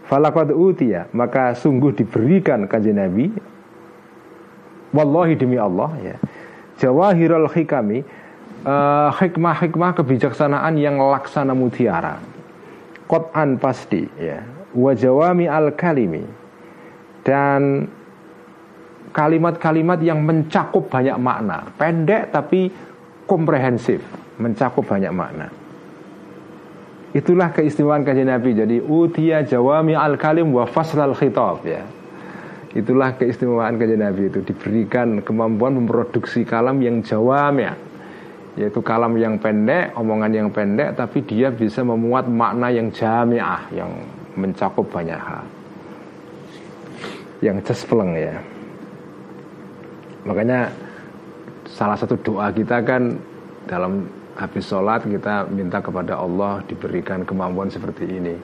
[0.05, 3.32] Falakad utia, maka sungguh diberikan kajian Nabi
[4.90, 6.16] Wallahi demi Allah ya.
[6.80, 8.02] Jawahirul hikami
[8.64, 12.18] uh, hikmah-hikmah kebijaksanaan yang laksana mutiara.
[13.06, 14.42] Qot'an pasti ya.
[14.70, 16.22] Wajawami al-kalimi
[17.26, 17.90] dan
[19.10, 22.70] kalimat-kalimat yang mencakup banyak makna, pendek tapi
[23.26, 23.98] komprehensif,
[24.38, 25.50] mencakup banyak makna.
[27.10, 28.54] Itulah keistimewaan kajian Nabi.
[28.54, 31.82] Jadi utia jawami al kalim wa faslal khitab ya.
[32.70, 37.66] Itulah keistimewaan kajian Nabi itu diberikan kemampuan memproduksi kalam yang jawami
[38.59, 43.90] yaitu kalam yang pendek, omongan yang pendek tapi dia bisa memuat makna yang jamiah yang
[44.38, 45.42] mencakup banyak hal.
[47.42, 48.38] Yang cespleng ya.
[50.22, 50.70] Makanya
[51.66, 53.18] salah satu doa kita kan
[53.66, 54.06] dalam
[54.38, 58.34] habis sholat kita minta kepada Allah diberikan kemampuan seperti ini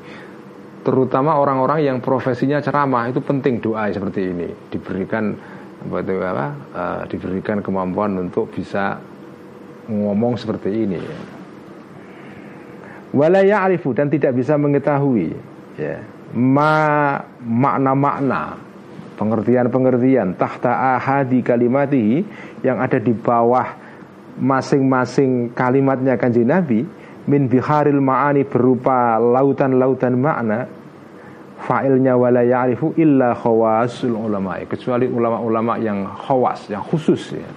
[0.87, 3.11] terutama orang-orang yang profesinya ceramah.
[3.11, 4.49] Itu penting doa seperti ini.
[4.71, 5.35] Diberikan
[5.77, 9.03] apa itu apa uh, diberikan kemampuan untuk bisa
[9.91, 11.19] ngomong seperti ini ya.
[13.15, 15.35] walaya alifu dan tidak bisa mengetahui
[15.75, 15.99] ya.
[16.35, 18.59] Ma makna-makna
[19.15, 22.17] pengertian-pengertian tahta ahadi kalimatihi
[22.67, 23.65] yang ada di bawah
[24.37, 26.85] masing-masing kalimatnya kanji Nabi
[27.27, 30.67] min biharil ma'ani berupa lautan-lautan makna
[31.67, 37.51] fa'ilnya wala ya'rifu illa khawasul ulama kecuali ulama-ulama yang khawas yang khusus ya.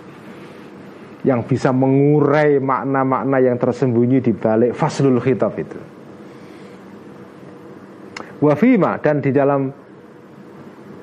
[1.19, 5.79] Yang bisa mengurai makna-makna yang tersembunyi di balik faslul khitab itu.
[8.39, 9.67] Wafima dan di dalam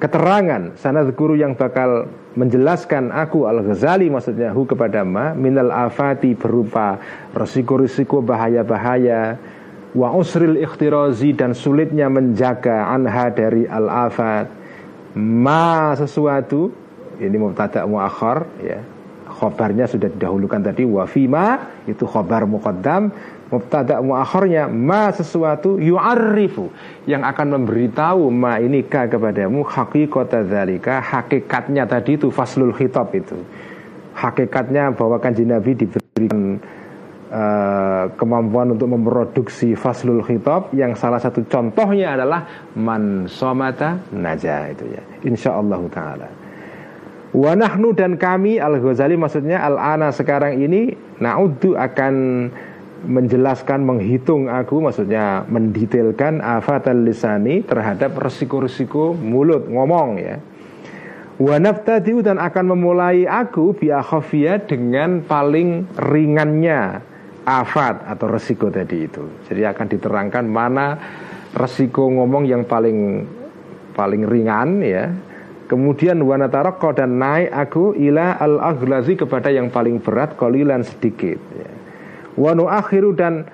[0.00, 7.00] keterangan sanad guru yang bakal menjelaskan aku Al-Ghazali maksudnya hu kepada ma minal afati berupa
[7.32, 9.40] resiko-resiko bahaya-bahaya
[9.96, 14.52] wa usril ikhtirazi dan sulitnya menjaga anha dari al-afat.
[15.16, 16.68] Ma sesuatu
[17.16, 18.84] ini mubtada muakhar ya
[19.36, 23.12] khobarnya sudah didahulukan tadi wa fima itu khobar muqaddam
[23.46, 26.66] mubtada muakhirnya ma sesuatu yu'arrifu
[27.06, 33.38] yang akan memberitahu ma ini ka kepadamu hakikata dzalika hakikatnya tadi itu faslul khitab itu.
[34.16, 36.56] Hakikatnya bahwa kanji Nabi diberikan
[37.28, 44.88] uh, kemampuan untuk memproduksi faslul khitab yang salah satu contohnya adalah man somata naja itu
[44.90, 45.02] ya.
[45.22, 46.28] Insyaallah taala.
[47.36, 52.14] Wa nahnu dan kami al Ghazali maksudnya al ana sekarang ini nauddu akan
[53.04, 54.48] menjelaskan menghitung.
[54.48, 59.68] Aku maksudnya mendetailkan afatal lisani terhadap resiko-resiko mulut.
[59.68, 60.40] Ngomong ya.
[61.36, 63.92] Wa naftadiu dan akan memulai aku bi
[64.64, 67.04] dengan paling ringannya
[67.44, 69.44] afat atau resiko tadi itu.
[69.44, 70.96] Jadi akan diterangkan mana
[71.52, 73.28] resiko ngomong yang paling
[73.92, 75.12] paling ringan ya.
[75.66, 81.75] Kemudian wanataroko dan naik aku ila al aghlazi kepada yang paling berat kolilan sedikit ya.
[82.36, 83.48] Wanu akhiru dan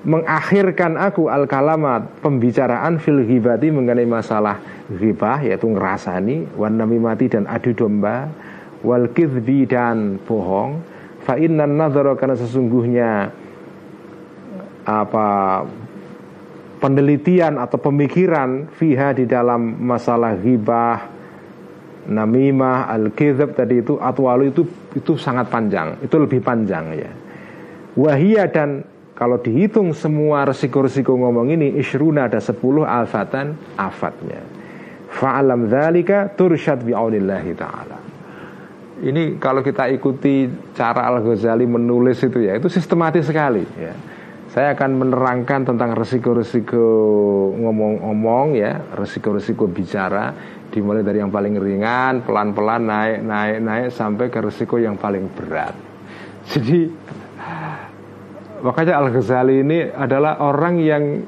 [0.00, 4.56] mengakhirkan aku al kalamat pembicaraan fil ghibati mengenai masalah
[4.88, 8.32] ghibah yaitu ngerasani wan namimati dan adu domba
[8.80, 10.80] wal kidbi dan bohong.
[11.20, 13.28] Fa innan nadhara karena sesungguhnya
[14.88, 15.28] apa
[16.80, 21.12] penelitian atau pemikiran fiha di dalam masalah ghibah
[22.08, 24.64] namimah al kidb tadi itu atwalu itu
[24.96, 26.00] itu sangat panjang.
[26.00, 27.12] Itu lebih panjang ya
[27.94, 28.84] wahia dan
[29.20, 32.56] kalau dihitung semua resiko-resiko ngomong ini Ishruna ada 10
[32.88, 34.40] alfatan afatnya.
[35.10, 37.98] Fa'alam dzalika tursyad bi'aulillahi ta'ala.
[39.00, 43.92] Ini kalau kita ikuti cara Al-Ghazali menulis itu ya Itu sistematis sekali ya.
[44.50, 46.82] Saya akan menerangkan tentang resiko-resiko
[47.54, 50.34] ngomong-ngomong ya, resiko-resiko bicara
[50.74, 55.70] dimulai dari yang paling ringan, pelan-pelan naik, naik, naik sampai ke resiko yang paling berat.
[56.50, 56.90] Jadi
[58.60, 61.24] Makanya Al-Ghazali ini adalah orang yang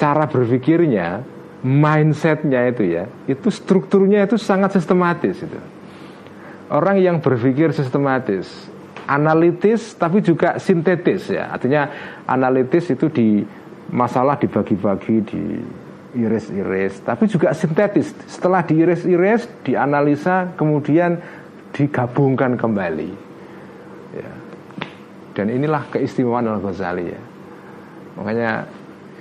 [0.00, 1.20] cara berpikirnya,
[1.60, 5.60] mindsetnya itu ya, itu strukturnya itu sangat sistematis itu.
[6.72, 8.48] Orang yang berpikir sistematis,
[9.04, 11.52] analitis tapi juga sintetis ya.
[11.52, 11.92] Artinya
[12.24, 13.44] analitis itu di
[13.92, 15.42] masalah dibagi-bagi di
[16.16, 18.16] iris-iris, tapi juga sintetis.
[18.24, 21.20] Setelah diiris-iris, dianalisa, kemudian
[21.76, 23.31] digabungkan kembali.
[25.32, 27.20] Dan inilah keistimewaan Al-Ghazali ya.
[28.20, 28.68] Makanya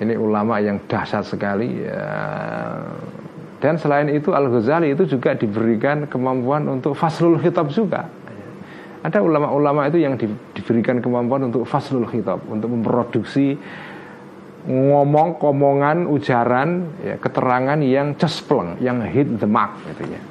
[0.03, 2.03] ini ulama yang dahsyat sekali ya.
[3.61, 8.09] Dan selain itu Al-Ghazali itu juga diberikan kemampuan untuk faslul khitab juga.
[9.01, 10.13] Ada ulama-ulama itu yang
[10.53, 13.57] diberikan kemampuan untuk faslul khitab, untuk memproduksi
[14.61, 20.21] ngomong, komongan, ujaran, ya, keterangan yang cespleng, yang hit the mark gitu ya.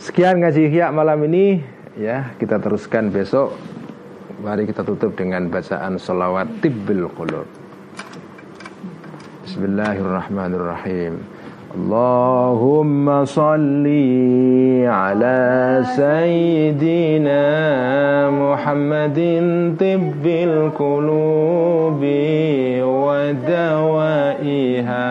[0.00, 1.60] Sekian ngaji Ihya malam ini
[2.00, 3.52] ya, kita teruskan besok
[4.43, 7.47] Mari kita tutup dengan bacaan salawat tibbil qulub.
[9.47, 11.17] Bismillahirrahmanirrahim.
[11.75, 17.43] Allahumma salli ala sayyidina
[18.31, 22.15] Muhammadin tibbil qulubi
[22.79, 25.05] wa dawaiha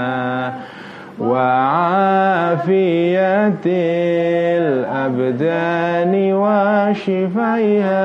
[1.20, 2.66] وعافية
[4.58, 8.04] الأبدان وشفيها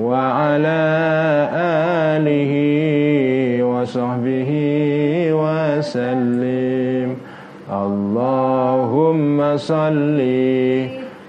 [0.00, 0.84] وعلى
[2.16, 2.52] آله
[3.64, 4.50] وصحبه
[5.32, 7.08] وسلم.
[7.72, 10.20] اللهم صل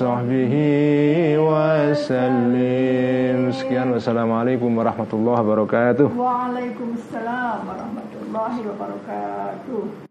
[0.00, 3.52] sahbihi wasallim.
[3.52, 6.08] Sekian wassalamualaikum warahmatullahi wabarakatuh.
[6.16, 10.08] Waalaikumsalam warahmatullahi wabarakatuh.